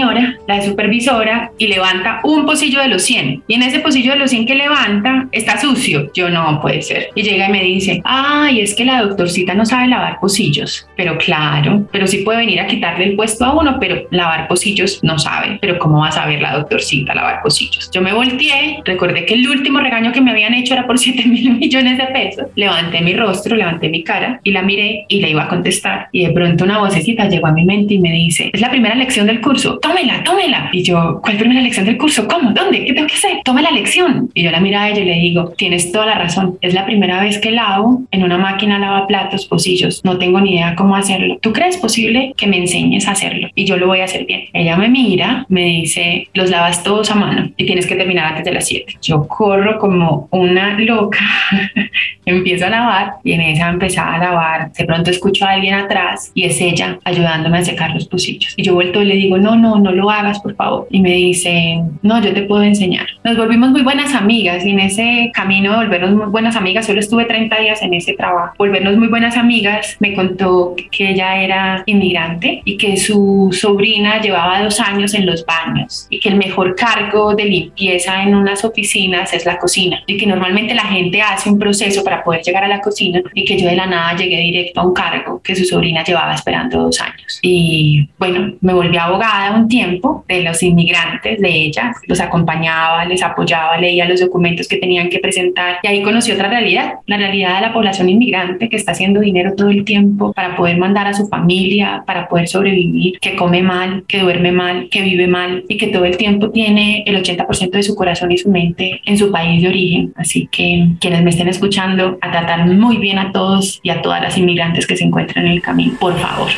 [0.46, 4.30] la supervisora, y levanta un pocillo de los 100 y en ese pocillo de los
[4.30, 6.10] 100 que levanta está sucio.
[6.14, 7.08] Yo no puede ser.
[7.14, 10.86] Y llega y me dice, ay, es que la doctorcita no sabe lavar pocillos.
[10.96, 15.00] Pero claro, pero sí puede venir a quitarle el puesto a uno, pero lavar pocillos
[15.02, 15.58] no sabe.
[15.60, 17.90] Pero ¿cómo va a saber la doctorcita lavar pocillos?
[17.92, 21.26] Yo me volteé, recordé que el último regaño que me habían hecho era por 7
[21.26, 22.46] mil millones de pesos.
[22.54, 26.08] Levanté mi rostro, levanté mi cara y la miré y le iba a contestar.
[26.12, 28.94] Y de pronto una vocecita llegó a mi mente y me dice, es la primera
[28.94, 30.68] lección del curso, tómela, tómela.
[30.72, 32.26] Y yo, ¿cuál primera lección del curso?
[32.26, 32.50] ¿Cómo?
[32.50, 32.84] ¿Dónde?
[32.84, 33.38] ¿Qué tengo que hacer?
[33.44, 34.30] Tome la lección.
[34.34, 36.58] Y yo la miro a ella y le digo, tienes toda la razón.
[36.60, 40.04] Es la primera vez que lavo en una máquina lava platos, pocillos.
[40.04, 41.38] No tengo ni idea cómo hacerlo.
[41.40, 43.48] ¿Tú crees posible que me enseñes a hacerlo?
[43.54, 44.44] Y yo lo voy a hacer bien.
[44.52, 48.44] Ella me mira, me dice, los lavas todos a mano y tienes que terminar antes
[48.44, 48.94] de las 7.
[49.02, 51.24] Yo corro como una loca,
[52.24, 54.72] empiezo a lavar y en esa empezaba a lavar.
[54.72, 58.54] De pronto escucho a alguien atrás y es ella ayudándome a secar los pocillos.
[58.56, 60.86] Y yo vuelto y le digo, no, no, no, lo hagas, por favor.
[60.90, 63.06] Y me dice, no, yo te puedo enseñar.
[63.24, 67.00] Nos volvimos muy buenas amigas y en ese camino de volvernos muy buenas amigas, solo
[67.00, 71.82] estuve 30 días en ese trabajo, volvernos muy buenas amigas, me contó que ella era
[71.86, 76.74] inmigrante y que su sobrina llevaba dos años en los baños y que el mejor
[76.74, 81.50] cargo de limpieza en unas oficinas es la cocina y que normalmente la gente hace
[81.50, 84.38] un proceso para poder llegar a la cocina y que yo de la nada llegué
[84.38, 87.38] directo a un cargo que su sobrina llevaba esperando dos años.
[87.42, 93.22] Y bueno, me volví abogada un tiempo de los inmigrantes, de ella, los acompañaba, les
[93.22, 97.56] apoyaba, leía los documentos que tenían que presentar y ahí conocí otra realidad, la realidad
[97.56, 101.14] de la población inmigrante que está haciendo dinero todo el tiempo para poder mandar a
[101.14, 105.76] su familia, para poder sobrevivir, que come mal, que duerme mal, que vive mal y
[105.76, 109.30] que todo el tiempo tiene el 80% de su corazón y su mente en su
[109.30, 110.12] país de origen.
[110.16, 114.22] Así que quienes me estén escuchando, a tratar muy bien a todos y a todas
[114.22, 116.50] las inmigrantes que se encuentran en el camino, por favor.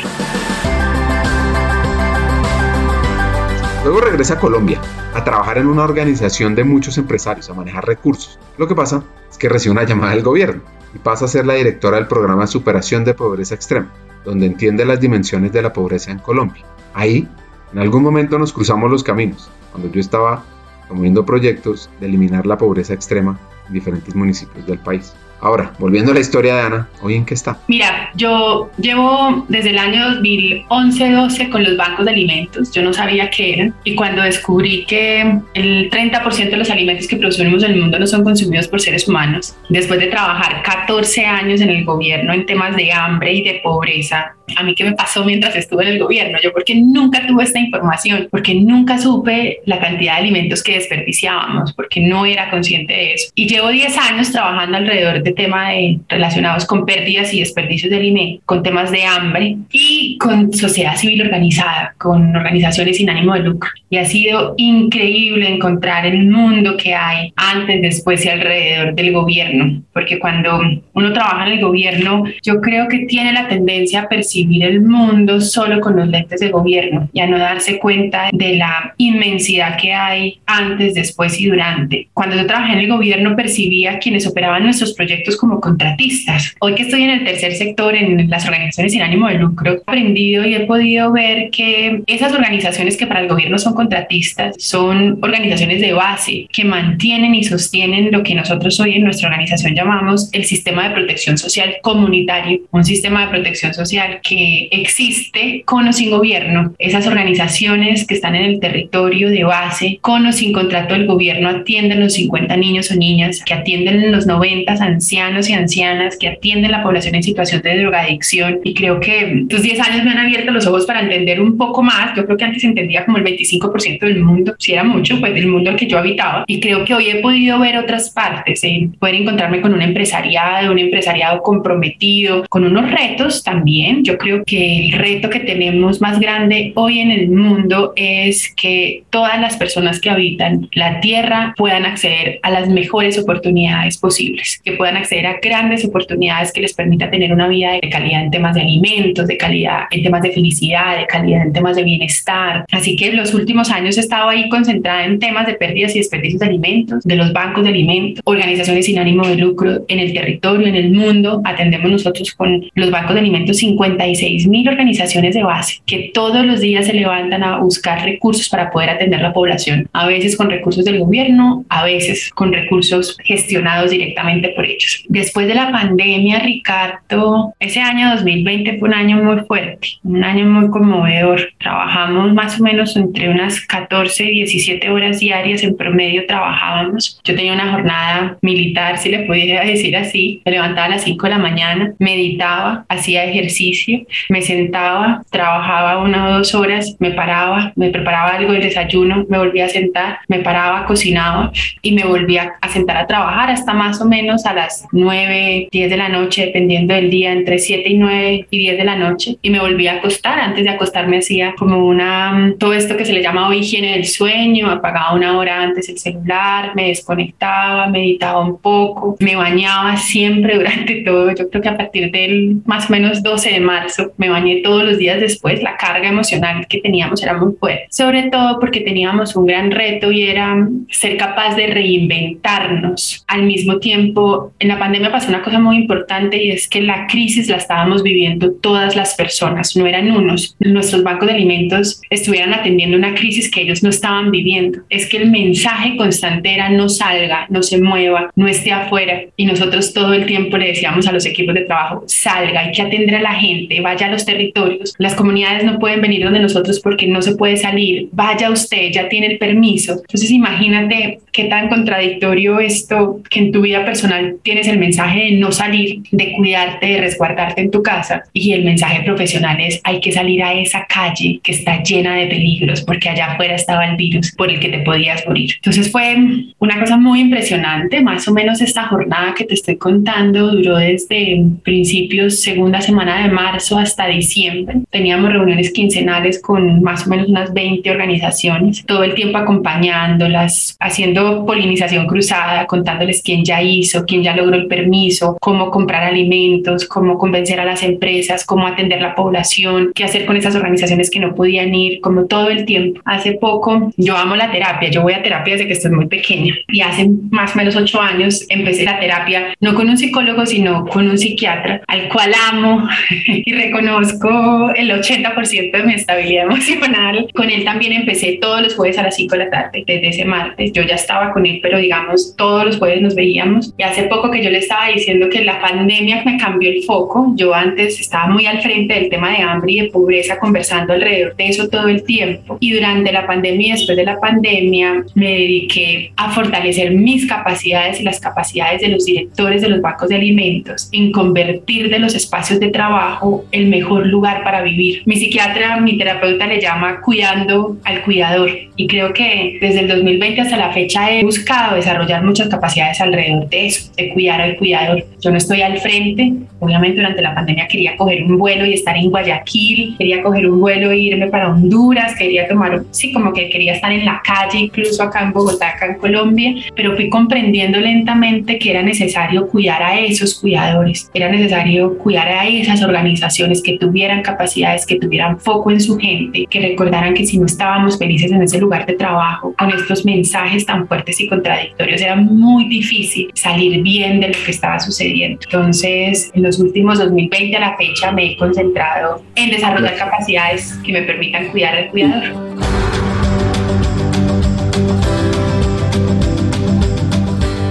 [3.88, 4.82] Luego regresa a Colombia
[5.14, 8.38] a trabajar en una organización de muchos empresarios a manejar recursos.
[8.58, 10.60] Lo que pasa es que recibe una llamada del gobierno
[10.94, 13.90] y pasa a ser la directora del programa Superación de Pobreza Extrema,
[14.26, 16.66] donde entiende las dimensiones de la pobreza en Colombia.
[16.92, 17.26] Ahí,
[17.72, 20.44] en algún momento nos cruzamos los caminos, cuando yo estaba
[20.86, 25.14] promoviendo proyectos de eliminar la pobreza extrema en diferentes municipios del país.
[25.40, 27.58] Ahora, volviendo a la historia de Ana, ¿hoy en qué está?
[27.68, 32.72] Mira, yo llevo desde el año 2011-12 con los bancos de alimentos.
[32.72, 33.74] Yo no sabía qué eran.
[33.84, 35.20] Y cuando descubrí que
[35.54, 39.06] el 30% de los alimentos que producimos en el mundo no son consumidos por seres
[39.08, 43.60] humanos, después de trabajar 14 años en el gobierno en temas de hambre y de
[43.62, 47.44] pobreza, a mí qué me pasó mientras estuve en el gobierno, yo porque nunca tuve
[47.44, 52.92] esta información, porque nunca supe la cantidad de alimentos que desperdiciábamos, porque no era consciente
[52.92, 53.30] de eso.
[53.34, 55.72] Y llevo 10 años trabajando alrededor de temas
[56.08, 61.22] relacionados con pérdidas y desperdicios de alimentos, con temas de hambre y con sociedad civil
[61.22, 63.70] organizada, con organizaciones sin ánimo de lucro.
[63.90, 69.82] Y ha sido increíble encontrar el mundo que hay antes, después y alrededor del gobierno,
[69.92, 70.60] porque cuando
[70.92, 74.80] uno trabaja en el gobierno, yo creo que tiene la tendencia a percibir vivir el
[74.82, 79.76] mundo solo con los lentes de gobierno y a no darse cuenta de la inmensidad
[79.76, 82.08] que hay antes, después y durante.
[82.12, 86.54] Cuando yo trabajé en el gobierno percibía quienes operaban nuestros proyectos como contratistas.
[86.60, 89.76] Hoy que estoy en el tercer sector, en las organizaciones sin ánimo de lucro, he
[89.76, 95.18] aprendido y he podido ver que esas organizaciones que para el gobierno son contratistas son
[95.22, 100.30] organizaciones de base que mantienen y sostienen lo que nosotros hoy en nuestra organización llamamos
[100.32, 105.92] el sistema de protección social comunitario, un sistema de protección social que existe con o
[105.92, 106.74] sin gobierno.
[106.78, 111.48] Esas organizaciones que están en el territorio de base, con o sin contrato del gobierno,
[111.48, 116.72] atienden los 50 niños o niñas, que atienden los 90 ancianos y ancianas, que atienden
[116.72, 118.60] la población en situación de drogadicción.
[118.64, 121.82] Y creo que tus 10 años me han abierto los ojos para entender un poco
[121.82, 122.14] más.
[122.16, 125.46] Yo creo que antes entendía como el 25% del mundo, si era mucho, pues del
[125.46, 126.44] mundo al que yo habitaba.
[126.46, 130.72] Y creo que hoy he podido ver otras partes, eh, poder encontrarme con un empresariado,
[130.72, 134.04] un empresariado comprometido, con unos retos también.
[134.04, 139.02] Yo creo que el reto que tenemos más grande hoy en el mundo es que
[139.10, 144.72] todas las personas que habitan la Tierra puedan acceder a las mejores oportunidades posibles, que
[144.72, 148.54] puedan acceder a grandes oportunidades que les permita tener una vida de calidad en temas
[148.54, 152.64] de alimentos, de calidad en temas de felicidad, de calidad en temas de bienestar.
[152.70, 155.98] Así que en los últimos años he estado ahí concentrada en temas de pérdidas y
[155.98, 160.12] desperdicios de alimentos, de los bancos de alimentos, organizaciones sin ánimo de lucro en el
[160.12, 161.40] territorio, en el mundo.
[161.44, 164.07] Atendemos nosotros con los bancos de alimentos 50
[164.46, 168.90] mil organizaciones de base que todos los días se levantan a buscar recursos para poder
[168.90, 174.50] atender la población, a veces con recursos del gobierno, a veces con recursos gestionados directamente
[174.50, 175.04] por ellos.
[175.08, 180.46] Después de la pandemia, Ricardo, ese año 2020 fue un año muy fuerte, un año
[180.46, 181.52] muy conmovedor.
[181.58, 187.20] Trabajamos más o menos entre unas 14 y 17 horas diarias en promedio trabajábamos.
[187.24, 190.42] Yo tenía una jornada militar, si le pudiera decir así.
[190.44, 193.87] Me levantaba a las 5 de la mañana, meditaba, hacía ejercicio,
[194.28, 199.38] me sentaba, trabajaba una o dos horas, me paraba, me preparaba algo de desayuno, me
[199.38, 204.00] volvía a sentar, me paraba, cocinaba y me volvía a sentar a trabajar hasta más
[204.00, 207.98] o menos a las 9, 10 de la noche, dependiendo del día, entre 7 y
[207.98, 210.38] 9 y 10 de la noche y me volvía a acostar.
[210.38, 214.70] Antes de acostarme hacía como una, todo esto que se le llama higiene del sueño,
[214.70, 221.02] apagaba una hora antes el celular, me desconectaba, meditaba un poco, me bañaba siempre durante
[221.02, 221.34] todo.
[221.34, 224.60] Yo creo que a partir del más o menos 12 de mayo marzo, me bañé
[224.62, 228.80] todos los días después, la carga emocional que teníamos era muy fuerte, sobre todo porque
[228.80, 233.24] teníamos un gran reto y era ser capaz de reinventarnos.
[233.26, 237.06] Al mismo tiempo, en la pandemia pasó una cosa muy importante y es que la
[237.06, 240.56] crisis la estábamos viviendo todas las personas, no eran unos.
[240.58, 244.80] Nuestros bancos de alimentos estuvieran atendiendo una crisis que ellos no estaban viviendo.
[244.88, 249.46] Es que el mensaje constante era no salga, no se mueva, no esté afuera y
[249.46, 253.16] nosotros todo el tiempo le decíamos a los equipos de trabajo, salga, hay que atender
[253.16, 257.06] a la gente, vaya a los territorios, las comunidades no pueden venir donde nosotros porque
[257.06, 259.92] no se puede salir, vaya usted, ya tiene el permiso.
[259.92, 265.30] Entonces imagínate qué tan contradictorio esto que en tu vida personal tienes el mensaje de
[265.32, 270.00] no salir, de cuidarte, de resguardarte en tu casa y el mensaje profesional es hay
[270.00, 273.96] que salir a esa calle que está llena de peligros porque allá afuera estaba el
[273.96, 275.52] virus por el que te podías morir.
[275.56, 276.16] Entonces fue
[276.58, 281.44] una cosa muy impresionante, más o menos esta jornada que te estoy contando duró desde
[281.62, 284.80] principios segunda semana de marzo hasta diciembre.
[284.90, 291.44] Teníamos reuniones quincenales con más o menos unas 20 organizaciones, todo el tiempo acompañándolas, haciendo
[291.44, 297.18] polinización cruzada, contándoles quién ya hizo, quién ya logró el permiso, cómo comprar alimentos, cómo
[297.18, 301.34] convencer a las empresas, cómo atender la población, qué hacer con esas organizaciones que no
[301.34, 303.00] podían ir, como todo el tiempo.
[303.04, 306.54] Hace poco, yo amo la terapia, yo voy a terapia desde que estoy muy pequeña
[306.68, 310.86] y hace más o menos ocho años empecé la terapia no con un psicólogo, sino
[310.86, 312.88] con un psiquiatra al cual amo
[313.48, 317.30] y reconozco el 80% de mi estabilidad emocional.
[317.34, 320.24] Con él también empecé todos los jueves a las 5 de la tarde, desde ese
[320.26, 320.70] martes.
[320.72, 323.72] Yo ya estaba con él, pero digamos, todos los jueves nos veíamos.
[323.78, 327.32] Y hace poco que yo le estaba diciendo que la pandemia me cambió el foco.
[327.36, 331.34] Yo antes estaba muy al frente del tema de hambre y de pobreza, conversando alrededor
[331.34, 332.58] de eso todo el tiempo.
[332.60, 337.98] Y durante la pandemia y después de la pandemia me dediqué a fortalecer mis capacidades
[337.98, 342.14] y las capacidades de los directores de los bancos de alimentos en convertir de los
[342.14, 345.02] espacios de trabajo el mejor lugar para vivir.
[345.06, 350.40] Mi psiquiatra, mi terapeuta le llama cuidando al cuidador y creo que desde el 2020
[350.40, 355.04] hasta la fecha he buscado desarrollar muchas capacidades alrededor de eso, de cuidar al cuidador.
[355.20, 358.96] Yo no estoy al frente, obviamente durante la pandemia quería coger un vuelo y estar
[358.96, 363.48] en Guayaquil, quería coger un vuelo e irme para Honduras, quería tomar, sí, como que
[363.50, 367.80] quería estar en la calle, incluso acá en Bogotá, acá en Colombia, pero fui comprendiendo
[367.80, 373.27] lentamente que era necesario cuidar a esos cuidadores, era necesario cuidar a esas organizaciones
[373.62, 377.98] que tuvieran capacidades, que tuvieran foco en su gente, que recordaran que si no estábamos
[377.98, 382.68] felices en ese lugar de trabajo, con estos mensajes tan fuertes y contradictorios, era muy
[382.68, 385.40] difícil salir bien de lo que estaba sucediendo.
[385.44, 390.92] Entonces, en los últimos 2020 a la fecha me he concentrado en desarrollar capacidades que
[390.92, 392.32] me permitan cuidar al cuidador.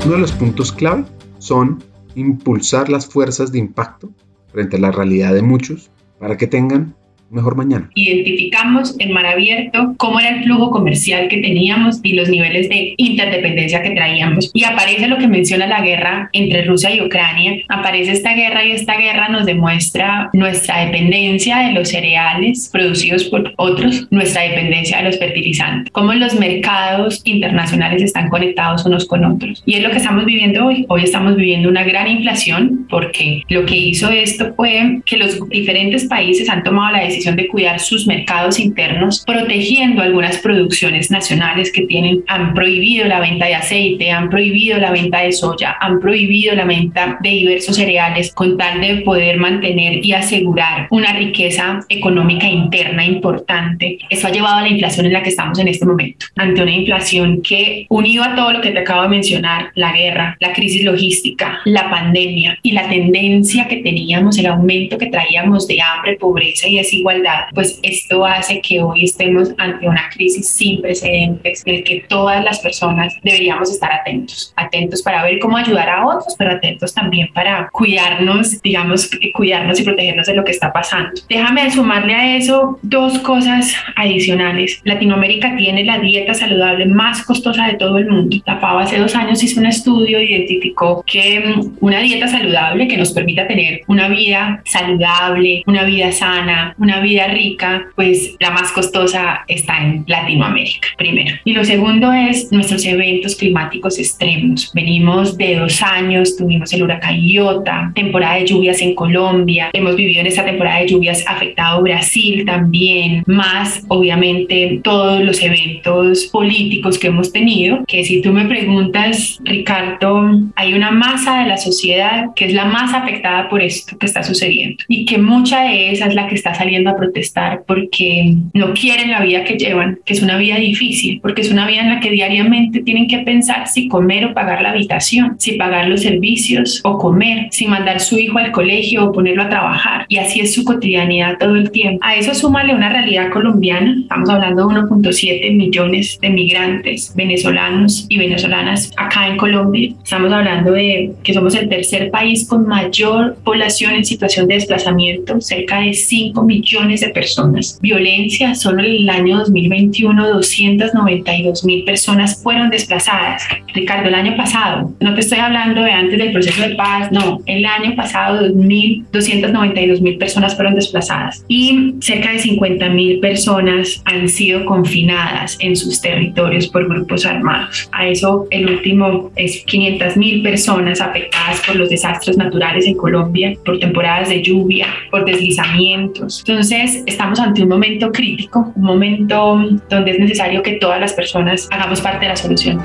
[0.06, 1.04] Uno de los puntos clave
[1.40, 1.84] son
[2.16, 4.10] impulsar las fuerzas de impacto
[4.58, 6.96] frente a la realidad de muchos para que tengan
[7.30, 7.90] mejor mañana.
[7.96, 12.94] Identificamos en mar abierto cómo era el flujo comercial que teníamos y los niveles de
[12.98, 14.52] interdependencia que traíamos.
[14.54, 17.58] Y aparece lo que menciona la guerra entre Rusia y Ucrania.
[17.70, 23.54] Aparece esta guerra y esta guerra nos demuestra nuestra dependencia de los cereales producidos por
[23.58, 29.64] otros, nuestra dependencia de los fertilizantes, cómo los mercados internacionales están conectados unos con otros.
[29.66, 30.86] Y es lo que estamos viviendo hoy.
[30.90, 36.06] Hoy estamos viviendo una gran inflación porque lo que hizo esto fue que los diferentes
[36.06, 41.84] países han tomado la decisión de cuidar sus mercados internos, protegiendo algunas producciones nacionales que
[41.84, 46.56] tienen, han prohibido la venta de aceite, han prohibido la venta de soya, han prohibido
[46.56, 52.48] la venta de diversos cereales con tal de poder mantener y asegurar una riqueza económica
[52.48, 54.00] interna importante.
[54.10, 56.72] Eso ha llevado a la inflación en la que estamos en este momento, ante una
[56.72, 60.84] inflación que unido a todo lo que te acabo de mencionar, la guerra, la crisis
[60.84, 66.68] logística, la pandemia y la tendencia que teníamos, el aumento que traíamos de hambre, pobreza
[66.68, 67.07] y desigualdad,
[67.54, 72.44] pues esto hace que hoy estemos ante una crisis sin precedentes en el que todas
[72.44, 77.30] las personas deberíamos estar atentos, atentos para ver cómo ayudar a otros, pero atentos también
[77.34, 81.12] para cuidarnos, digamos, cuidarnos y protegernos de lo que está pasando.
[81.30, 84.82] Déjame sumarle a eso dos cosas adicionales.
[84.84, 88.38] Latinoamérica tiene la dieta saludable más costosa de todo el mundo.
[88.46, 92.98] La FAO hace dos años hizo un estudio, identificó que mm, una dieta saludable que
[92.98, 98.72] nos permita tener una vida saludable, una vida sana, una vida rica, pues la más
[98.72, 101.36] costosa está en Latinoamérica, primero.
[101.44, 104.72] Y lo segundo es nuestros eventos climáticos extremos.
[104.74, 110.22] Venimos de dos años, tuvimos el huracán Iota, temporada de lluvias en Colombia, hemos vivido
[110.22, 117.08] en esta temporada de lluvias afectado Brasil también, más obviamente todos los eventos políticos que
[117.08, 122.46] hemos tenido, que si tú me preguntas, Ricardo, hay una masa de la sociedad que
[122.46, 126.16] es la más afectada por esto que está sucediendo y que mucha de esa es
[126.16, 130.22] la que está saliendo a protestar porque no quieren la vida que llevan, que es
[130.22, 133.88] una vida difícil, porque es una vida en la que diariamente tienen que pensar si
[133.88, 138.38] comer o pagar la habitación, si pagar los servicios o comer, si mandar su hijo
[138.38, 140.06] al colegio o ponerlo a trabajar.
[140.10, 142.00] Y así es su cotidianidad todo el tiempo.
[142.02, 143.96] A eso súmale una realidad colombiana.
[144.02, 149.94] Estamos hablando de 1.7 millones de migrantes venezolanos y venezolanas acá en Colombia.
[150.04, 155.42] Estamos hablando de que somos el tercer país con mayor población en situación de desplazamiento,
[155.42, 157.80] cerca de 5 millones de personas.
[157.82, 163.44] Violencia, solo en el año 2021 292 mil personas fueron desplazadas.
[163.74, 167.42] Ricardo, el año pasado, no te estoy hablando de antes del proceso de paz, no,
[167.48, 174.30] el año pasado 292 mil personas fueron desplazadas y cerca de 50 mil personas han
[174.30, 177.90] sido confinadas en sus territorios por grupos armados.
[177.92, 183.56] A eso el último es 500 mil personas afectadas por los desastres naturales en Colombia,
[183.66, 186.40] por temporadas de lluvia, por deslizamientos.
[186.40, 191.68] Entonces estamos ante un momento crítico, un momento donde es necesario que todas las personas
[191.72, 192.82] hagamos parte de la solución.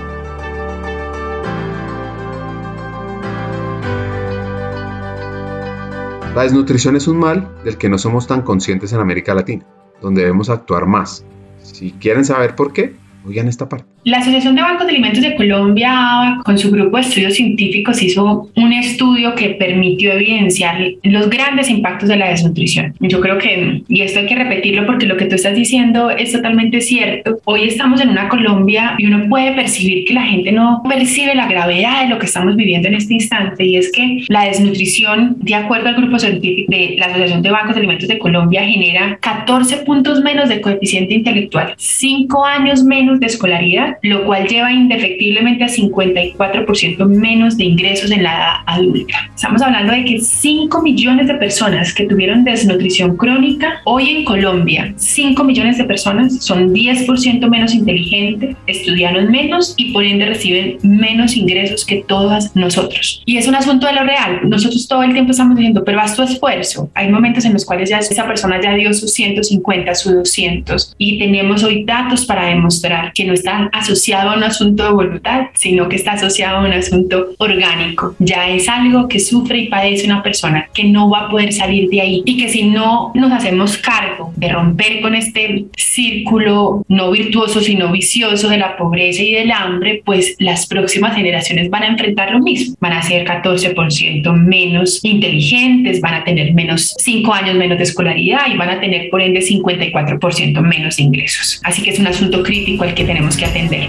[6.34, 9.64] La desnutrición es un mal del que no somos tan conscientes en América Latina,
[10.00, 11.24] donde debemos actuar más.
[11.62, 12.94] Si quieren saber por qué,
[13.26, 13.86] oigan esta parte.
[14.04, 18.50] La Asociación de Bancos de Alimentos de Colombia, con su grupo de estudios científicos, hizo
[18.56, 22.94] un estudio que permitió evidenciar los grandes impactos de la desnutrición.
[23.00, 26.32] Yo creo que, y esto hay que repetirlo porque lo que tú estás diciendo es
[26.32, 27.38] totalmente cierto.
[27.44, 31.46] Hoy estamos en una Colombia y uno puede percibir que la gente no percibe la
[31.46, 35.54] gravedad de lo que estamos viviendo en este instante y es que la desnutrición, de
[35.54, 39.78] acuerdo al grupo científico de la Asociación de Bancos de Alimentos de Colombia, genera 14
[39.78, 45.68] puntos menos de coeficiente intelectual, 5 años menos de escolaridad lo cual lleva indefectiblemente a
[45.68, 49.30] 54% menos de ingresos en la edad adulta.
[49.34, 54.92] Estamos hablando de que 5 millones de personas que tuvieron desnutrición crónica, hoy en Colombia,
[54.96, 61.36] 5 millones de personas son 10% menos inteligentes, estudiaron menos y por ende reciben menos
[61.36, 63.22] ingresos que todas nosotros.
[63.26, 64.40] Y es un asunto de lo real.
[64.44, 66.90] Nosotros todo el tiempo estamos diciendo, pero haz tu esfuerzo.
[66.94, 71.18] Hay momentos en los cuales ya esa persona ya dio sus 150, sus 200 y
[71.18, 75.88] tenemos hoy datos para demostrar que no están asociado a un asunto de voluntad, sino
[75.88, 78.14] que está asociado a un asunto orgánico.
[78.18, 81.88] Ya es algo que sufre y padece una persona que no va a poder salir
[81.90, 87.11] de ahí y que si no nos hacemos cargo de romper con este círculo no
[87.11, 91.88] virtuoso sino vicioso de la pobreza y del hambre, pues las próximas generaciones van a
[91.88, 92.76] enfrentar lo mismo.
[92.80, 98.46] Van a ser 14% menos inteligentes, van a tener menos 5 años menos de escolaridad
[98.53, 101.61] y van a tener por ende 54% menos ingresos.
[101.64, 103.88] Así que es un asunto crítico al que tenemos que atender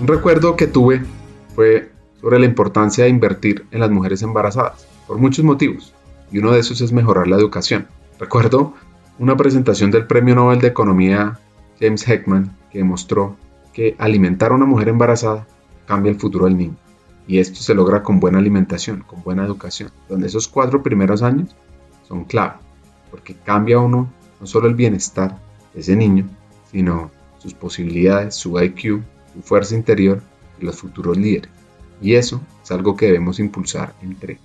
[0.00, 1.02] un recuerdo que tuve
[1.54, 1.90] fue
[2.20, 5.94] sobre la importancia de invertir en las mujeres embarazadas, por muchos motivos,
[6.32, 7.86] y uno de esos es mejorar la educación.
[8.18, 8.74] Recuerdo
[9.18, 11.38] una presentación del Premio Nobel de Economía
[11.80, 13.36] James Heckman que demostró
[13.72, 15.46] que alimentar a una mujer embarazada
[15.86, 16.76] cambia el futuro del niño.
[17.26, 21.54] Y esto se logra con buena alimentación, con buena educación, donde esos cuatro primeros años
[22.06, 22.54] son clave,
[23.10, 25.38] porque cambia uno no solo el bienestar
[25.74, 26.28] de ese niño,
[26.70, 29.02] sino sus posibilidades, su IQ,
[29.34, 30.22] su fuerza interior
[30.60, 31.50] y los futuros líderes.
[32.00, 34.38] Y eso es algo que debemos impulsar entre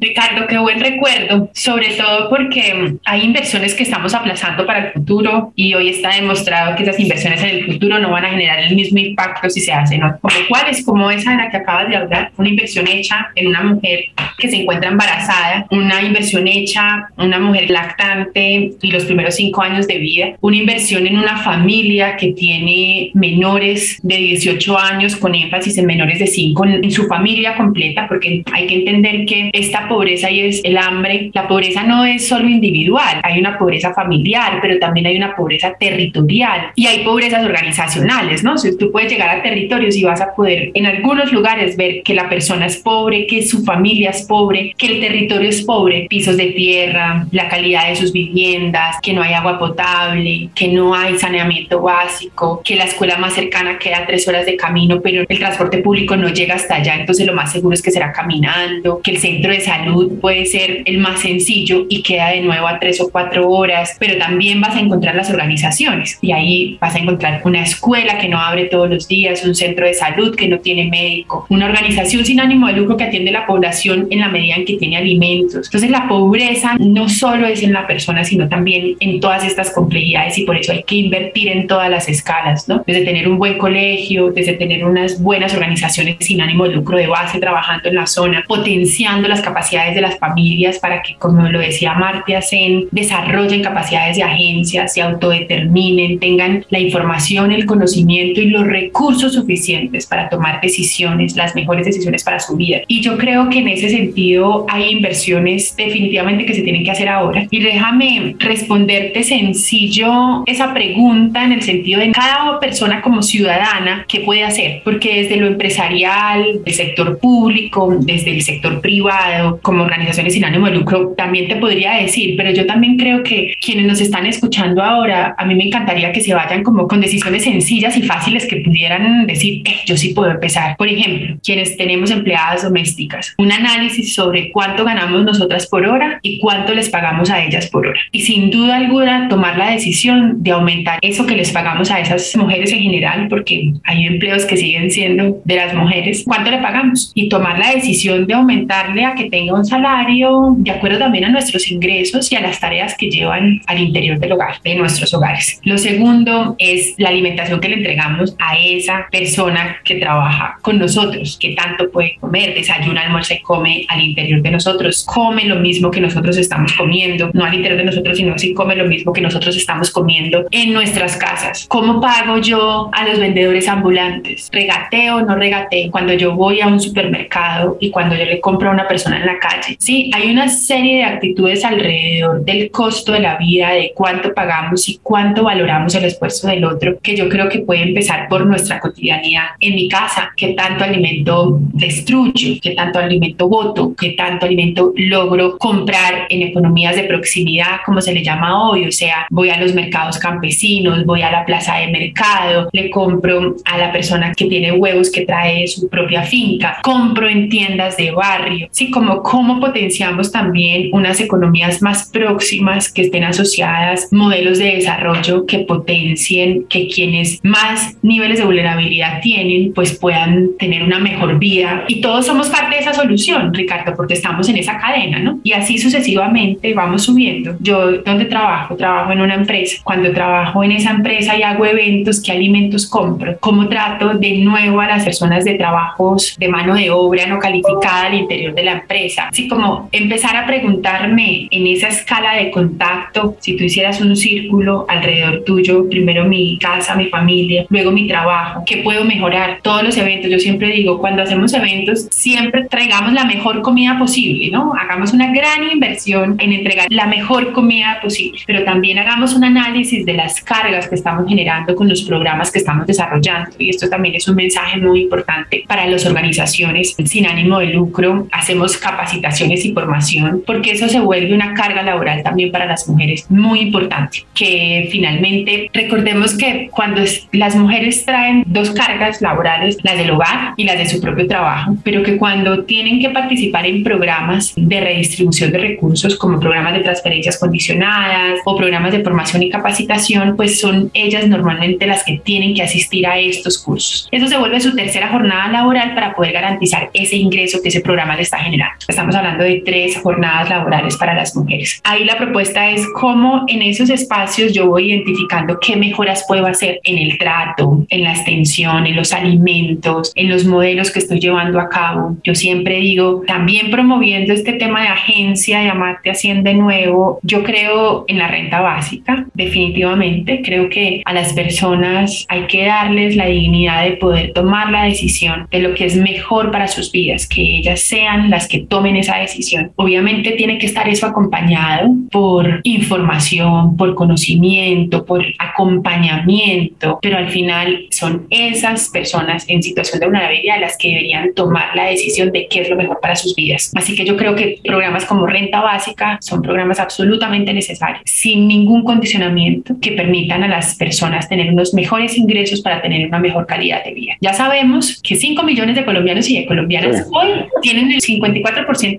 [0.00, 5.52] Ricardo, qué buen recuerdo, sobre todo porque hay inversiones que estamos aplazando para el futuro
[5.56, 8.74] y hoy está demostrado que esas inversiones en el futuro no van a generar el
[8.74, 10.18] mismo impacto si se hacen, ¿no?
[10.20, 13.62] como cuáles, como esa en la que acabas de hablar, una inversión hecha en una
[13.62, 14.04] mujer
[14.38, 19.62] que se encuentra embarazada, una inversión hecha en una mujer lactante y los primeros cinco
[19.62, 25.34] años de vida, una inversión en una familia que tiene menores de 18 años con
[25.34, 29.87] énfasis en menores de 5 en su familia completa, porque hay que entender que esta
[29.88, 31.30] pobreza y es el hambre.
[31.34, 35.74] La pobreza no es solo individual, hay una pobreza familiar, pero también hay una pobreza
[35.78, 38.58] territorial y hay pobrezas organizacionales, ¿no?
[38.58, 42.14] Si tú puedes llegar a territorios y vas a poder en algunos lugares ver que
[42.14, 46.36] la persona es pobre, que su familia es pobre, que el territorio es pobre, pisos
[46.36, 51.18] de tierra, la calidad de sus viviendas, que no hay agua potable, que no hay
[51.18, 55.78] saneamiento básico, que la escuela más cercana queda tres horas de camino, pero el transporte
[55.78, 59.18] público no llega hasta allá, entonces lo más seguro es que será caminando, que el
[59.18, 63.10] centro de salud puede ser el más sencillo y queda de nuevo a tres o
[63.10, 67.62] cuatro horas, pero también vas a encontrar las organizaciones y ahí vas a encontrar una
[67.62, 71.46] escuela que no abre todos los días, un centro de salud que no tiene médico,
[71.50, 74.64] una organización sin ánimo de lucro que atiende a la población en la medida en
[74.64, 75.66] que tiene alimentos.
[75.66, 80.38] Entonces la pobreza no solo es en la persona, sino también en todas estas complejidades
[80.38, 82.82] y por eso hay que invertir en todas las escalas, ¿no?
[82.86, 87.06] Desde tener un buen colegio, desde tener unas buenas organizaciones sin ánimo de lucro de
[87.06, 89.57] base trabajando en la zona, potenciando las capacidades
[89.94, 95.02] de las familias para que, como lo decía Martia Sen, desarrollen capacidades de agencias, se
[95.02, 101.86] autodeterminen, tengan la información, el conocimiento y los recursos suficientes para tomar decisiones, las mejores
[101.86, 102.78] decisiones para su vida.
[102.86, 107.08] Y yo creo que en ese sentido hay inversiones definitivamente que se tienen que hacer
[107.08, 107.46] ahora.
[107.50, 114.20] Y déjame responderte sencillo esa pregunta en el sentido de cada persona como ciudadana, ¿qué
[114.20, 114.82] puede hacer?
[114.84, 120.66] Porque desde lo empresarial, del sector público, desde el sector privado, como organizaciones sin ánimo
[120.66, 124.82] de lucro, también te podría decir, pero yo también creo que quienes nos están escuchando
[124.82, 128.56] ahora, a mí me encantaría que se vayan como con decisiones sencillas y fáciles que
[128.56, 130.76] pudieran decir, eh, yo sí puedo empezar.
[130.76, 136.38] Por ejemplo, quienes tenemos empleadas domésticas, un análisis sobre cuánto ganamos nosotras por hora y
[136.40, 138.00] cuánto les pagamos a ellas por hora.
[138.12, 142.36] Y sin duda alguna, tomar la decisión de aumentar eso que les pagamos a esas
[142.36, 147.12] mujeres en general, porque hay empleos que siguen siendo de las mujeres, cuánto le pagamos
[147.14, 151.28] y tomar la decisión de aumentarle a que tenga un salario de acuerdo también a
[151.28, 155.60] nuestros ingresos y a las tareas que llevan al interior del hogar, de nuestros hogares.
[155.62, 161.38] Lo segundo es la alimentación que le entregamos a esa persona que trabaja con nosotros,
[161.40, 165.92] que tanto puede comer, desayuna, almuerza y come al interior de nosotros, come lo mismo
[165.92, 169.20] que nosotros estamos comiendo, no al interior de nosotros, sino si come lo mismo que
[169.20, 171.66] nosotros estamos comiendo en nuestras casas.
[171.68, 174.48] ¿Cómo pago yo a los vendedores ambulantes?
[174.50, 175.92] ¿Regateo o no regateo?
[175.92, 179.27] Cuando yo voy a un supermercado y cuando yo le compro a una persona en
[179.28, 179.76] la calle.
[179.78, 184.88] Sí, hay una serie de actitudes alrededor del costo de la vida, de cuánto pagamos
[184.88, 188.80] y cuánto valoramos el esfuerzo del otro, que yo creo que puede empezar por nuestra
[188.80, 189.44] cotidianidad.
[189.60, 195.58] En mi casa, qué tanto alimento destruyo, qué tanto alimento voto, qué tanto alimento logro
[195.58, 199.74] comprar en economías de proximidad, como se le llama hoy, o sea, voy a los
[199.74, 204.72] mercados campesinos, voy a la plaza de mercado, le compro a la persona que tiene
[204.72, 210.32] huevos que trae su propia finca, compro en tiendas de barrio, sí, como cómo potenciamos
[210.32, 217.40] también unas economías más próximas que estén asociadas modelos de desarrollo que potencien que quienes
[217.42, 221.84] más niveles de vulnerabilidad tienen, pues puedan tener una mejor vida.
[221.88, 225.40] Y todos somos parte de esa solución, Ricardo, porque estamos en esa cadena, ¿no?
[225.42, 227.56] Y así sucesivamente vamos subiendo.
[227.60, 228.76] Yo, ¿dónde trabajo?
[228.76, 229.80] Trabajo en una empresa.
[229.84, 233.36] Cuando trabajo en esa empresa y hago eventos, ¿qué alimentos compro?
[233.40, 238.06] ¿Cómo trato de nuevo a las personas de trabajos de mano de obra no calificada
[238.06, 239.07] al interior de la empresa?
[239.18, 244.86] Así como empezar a preguntarme en esa escala de contacto, si tú hicieras un círculo
[244.88, 249.60] alrededor tuyo, primero mi casa, mi familia, luego mi trabajo, ¿qué puedo mejorar?
[249.62, 254.50] Todos los eventos, yo siempre digo, cuando hacemos eventos, siempre traigamos la mejor comida posible,
[254.50, 254.72] ¿no?
[254.74, 260.04] Hagamos una gran inversión en entregar la mejor comida posible, pero también hagamos un análisis
[260.04, 263.50] de las cargas que estamos generando con los programas que estamos desarrollando.
[263.58, 268.26] Y esto también es un mensaje muy importante para las organizaciones sin ánimo de lucro.
[268.32, 273.30] Hacemos capacitaciones y formación porque eso se vuelve una carga laboral también para las mujeres
[273.30, 274.24] muy importante.
[274.34, 280.64] Que finalmente recordemos que cuando las mujeres traen dos cargas laborales, las del hogar y
[280.64, 285.52] las de su propio trabajo, pero que cuando tienen que participar en programas de redistribución
[285.52, 290.90] de recursos como programas de transferencias condicionadas o programas de formación y capacitación, pues son
[290.94, 294.08] ellas normalmente las que tienen que asistir a estos cursos.
[294.10, 298.16] Eso se vuelve su tercera jornada laboral para poder garantizar ese ingreso que ese programa
[298.16, 298.77] le está generando.
[298.86, 301.80] Estamos hablando de tres jornadas laborales para las mujeres.
[301.84, 306.80] Ahí la propuesta es cómo en esos espacios yo voy identificando qué mejoras puedo hacer
[306.84, 311.60] en el trato, en la extensión, en los alimentos, en los modelos que estoy llevando
[311.60, 312.16] a cabo.
[312.24, 317.42] Yo siempre digo, también promoviendo este tema de agencia, de amarte haciendo de nuevo, yo
[317.42, 320.42] creo en la renta básica, definitivamente.
[320.44, 325.48] Creo que a las personas hay que darles la dignidad de poder tomar la decisión
[325.50, 329.16] de lo que es mejor para sus vidas, que ellas sean las que tomen esa
[329.16, 329.72] decisión.
[329.76, 337.86] Obviamente tiene que estar eso acompañado por información, por conocimiento, por acompañamiento, pero al final
[337.90, 342.60] son esas personas en situación de vulnerabilidad las que deberían tomar la decisión de qué
[342.60, 343.72] es lo mejor para sus vidas.
[343.74, 348.84] Así que yo creo que programas como renta básica son programas absolutamente necesarios, sin ningún
[348.84, 353.84] condicionamiento que permitan a las personas tener unos mejores ingresos para tener una mejor calidad
[353.84, 354.14] de vida.
[354.20, 357.28] Ya sabemos que 5 millones de colombianos y de colombianas hoy
[357.62, 358.57] tienen el 54%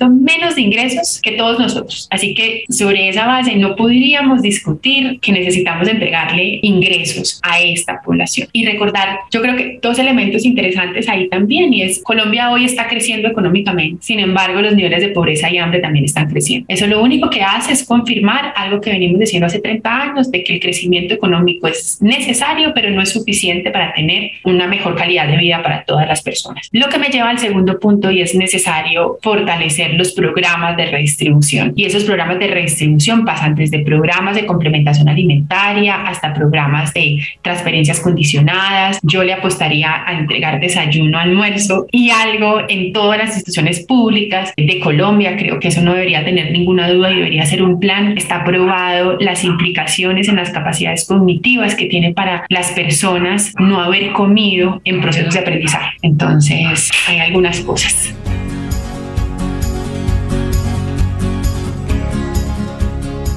[0.10, 2.08] menos de ingresos que todos nosotros.
[2.12, 8.48] Así que sobre esa base no podríamos discutir que necesitamos entregarle ingresos a esta población.
[8.52, 12.88] Y recordar, yo creo que dos elementos interesantes ahí también, y es Colombia hoy está
[12.88, 16.66] creciendo económicamente, sin embargo los niveles de pobreza y hambre también están creciendo.
[16.68, 20.44] Eso lo único que hace es confirmar algo que venimos diciendo hace 30 años, de
[20.44, 25.28] que el crecimiento económico es necesario, pero no es suficiente para tener una mejor calidad
[25.28, 26.70] de vida para todas las personas.
[26.72, 29.49] Lo que me lleva al segundo punto y es necesario fortalecer
[29.94, 31.74] los programas de redistribución.
[31.76, 38.00] Y esos programas de redistribución pasan desde programas de complementación alimentaria hasta programas de transferencias
[38.00, 39.00] condicionadas.
[39.04, 44.80] Yo le apostaría a entregar desayuno, almuerzo y algo en todas las instituciones públicas de
[44.80, 45.36] Colombia.
[45.38, 48.18] Creo que eso no debería tener ninguna duda y debería ser un plan.
[48.18, 54.12] Está probado las implicaciones en las capacidades cognitivas que tiene para las personas no haber
[54.12, 55.98] comido en procesos de aprendizaje.
[56.02, 58.14] Entonces, hay algunas cosas.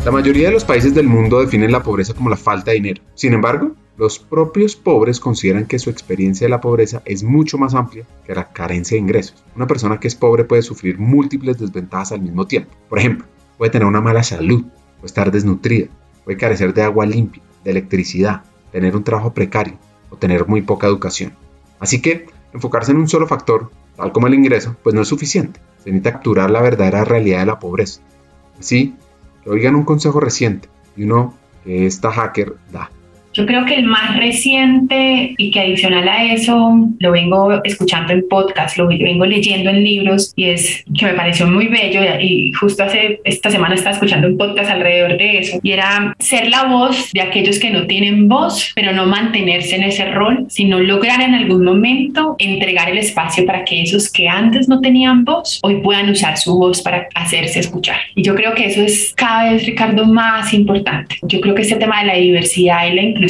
[0.04, 3.02] La mayoría de los países del mundo definen la pobreza como la falta de dinero.
[3.14, 7.72] Sin embargo, los propios pobres consideran que su experiencia de la pobreza es mucho más
[7.74, 9.44] amplia que la carencia de ingresos.
[9.54, 12.74] Una persona que es pobre puede sufrir múltiples desventajas al mismo tiempo.
[12.88, 13.26] Por ejemplo,
[13.56, 14.64] puede tener una mala salud,
[14.96, 15.86] puede estar desnutrida,
[16.24, 18.42] puede carecer de agua limpia, de electricidad,
[18.72, 19.78] tener un trabajo precario
[20.10, 21.32] o tener muy poca educación.
[21.78, 25.60] Así que enfocarse en un solo factor, tal como el ingreso, pues no es suficiente.
[25.84, 28.00] Se necesita capturar la verdadera realidad de la pobreza.
[28.58, 28.96] Así
[29.46, 32.90] oigan un consejo reciente y uno que esta hacker da.
[33.34, 38.28] Yo creo que el más reciente y que adicional a eso lo vengo escuchando en
[38.28, 42.84] podcast, lo vengo leyendo en libros y es que me pareció muy bello y justo
[42.84, 47.10] hace esta semana estaba escuchando un podcast alrededor de eso y era ser la voz
[47.12, 51.34] de aquellos que no tienen voz, pero no mantenerse en ese rol, sino lograr en
[51.34, 56.10] algún momento entregar el espacio para que esos que antes no tenían voz hoy puedan
[56.10, 57.96] usar su voz para hacerse escuchar.
[58.14, 61.16] Y yo creo que eso es cada vez, Ricardo, más importante.
[61.22, 63.21] Yo creo que este tema de la diversidad y la inclusión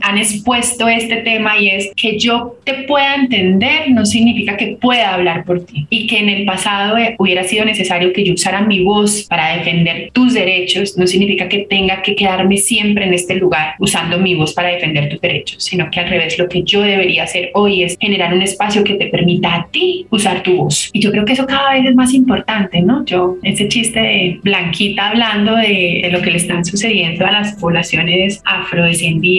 [0.00, 5.14] han expuesto este tema y es que yo te pueda entender no significa que pueda
[5.14, 8.82] hablar por ti y que en el pasado hubiera sido necesario que yo usara mi
[8.82, 13.74] voz para defender tus derechos no significa que tenga que quedarme siempre en este lugar
[13.78, 17.24] usando mi voz para defender tus derechos, sino que al revés lo que yo debería
[17.24, 20.90] hacer hoy es generar un espacio que te permita a ti usar tu voz.
[20.92, 23.04] Y yo creo que eso cada vez es más importante, ¿no?
[23.04, 27.54] Yo, ese chiste de Blanquita hablando de, de lo que le están sucediendo a las
[27.54, 29.29] poblaciones afrodescendientes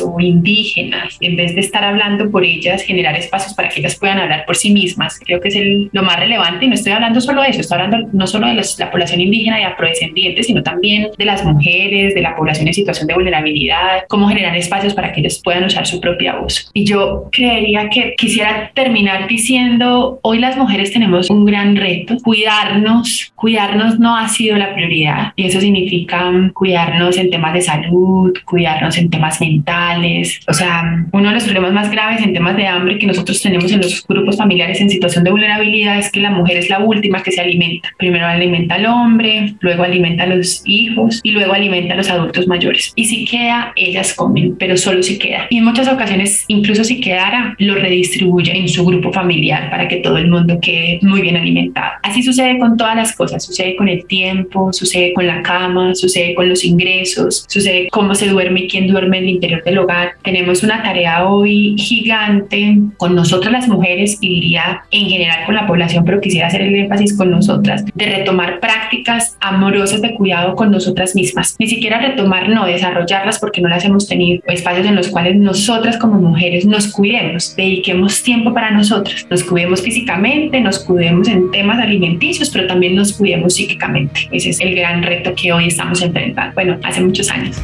[0.00, 4.18] o indígenas, en vez de estar hablando por ellas, generar espacios para que ellas puedan
[4.18, 5.18] hablar por sí mismas.
[5.18, 7.80] Creo que es el, lo más relevante y no estoy hablando solo de eso, estoy
[7.80, 12.20] hablando no solo de la población indígena y afrodescendiente, sino también de las mujeres, de
[12.20, 16.00] la población en situación de vulnerabilidad, cómo generar espacios para que ellas puedan usar su
[16.00, 16.70] propia voz.
[16.74, 23.32] Y yo creería que quisiera terminar diciendo, hoy las mujeres tenemos un gran reto, cuidarnos,
[23.34, 28.96] cuidarnos no ha sido la prioridad y eso significa cuidarnos en temas de salud, cuidarnos
[28.98, 30.40] en temas mentales.
[30.48, 33.70] O sea, uno de los problemas más graves en temas de hambre que nosotros tenemos
[33.72, 37.22] en los grupos familiares en situación de vulnerabilidad es que la mujer es la última
[37.22, 37.90] que se alimenta.
[37.98, 42.46] Primero alimenta al hombre, luego alimenta a los hijos y luego alimenta a los adultos
[42.46, 42.92] mayores.
[42.96, 45.46] Y si queda, ellas comen, pero solo si queda.
[45.50, 49.96] Y en muchas ocasiones, incluso si quedara, lo redistribuye en su grupo familiar para que
[49.96, 51.92] todo el mundo quede muy bien alimentado.
[52.02, 53.44] Así sucede con todas las cosas.
[53.44, 58.28] Sucede con el tiempo, sucede con la cama, sucede con los ingresos, sucede cómo se
[58.28, 60.12] duerme y quién duerme el interior del hogar.
[60.22, 65.66] Tenemos una tarea hoy gigante con nosotras las mujeres y diría en general con la
[65.66, 70.70] población, pero quisiera hacer el énfasis con nosotras, de retomar prácticas amorosas de cuidado con
[70.70, 71.56] nosotras mismas.
[71.58, 74.42] Ni siquiera retomar, no, desarrollarlas porque no las hemos tenido.
[74.46, 79.82] Espacios en los cuales nosotras como mujeres nos cuidemos, dediquemos tiempo para nosotras, nos cuidemos
[79.82, 84.28] físicamente, nos cuidemos en temas alimenticios, pero también nos cuidemos psíquicamente.
[84.30, 86.54] Ese es el gran reto que hoy estamos enfrentando.
[86.54, 87.60] Bueno, hace muchos años.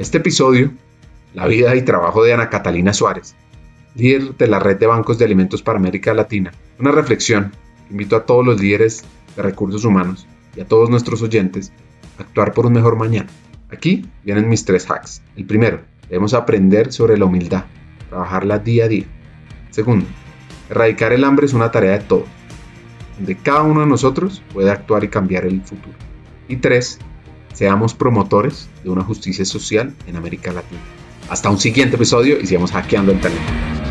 [0.00, 0.70] Este episodio,
[1.34, 3.34] la vida y trabajo de Ana Catalina Suárez,
[3.94, 7.52] líder de la Red de Bancos de Alimentos para América Latina, una reflexión
[7.90, 9.04] invito a todos los líderes
[9.36, 11.70] de recursos humanos y a todos nuestros oyentes
[12.18, 13.28] a actuar por un mejor mañana.
[13.70, 15.20] Aquí vienen mis tres hacks.
[15.36, 17.66] El primero, debemos aprender sobre la humildad,
[18.08, 19.04] trabajarla día a día.
[19.68, 20.06] Segundo,
[20.70, 22.28] erradicar el hambre es una tarea de todos.
[23.18, 25.94] donde cada uno de nosotros puede actuar y cambiar el futuro.
[26.48, 26.98] Y tres,
[27.54, 30.80] seamos promotores de una justicia social en América Latina.
[31.28, 33.89] Hasta un siguiente episodio y sigamos hackeando el talento.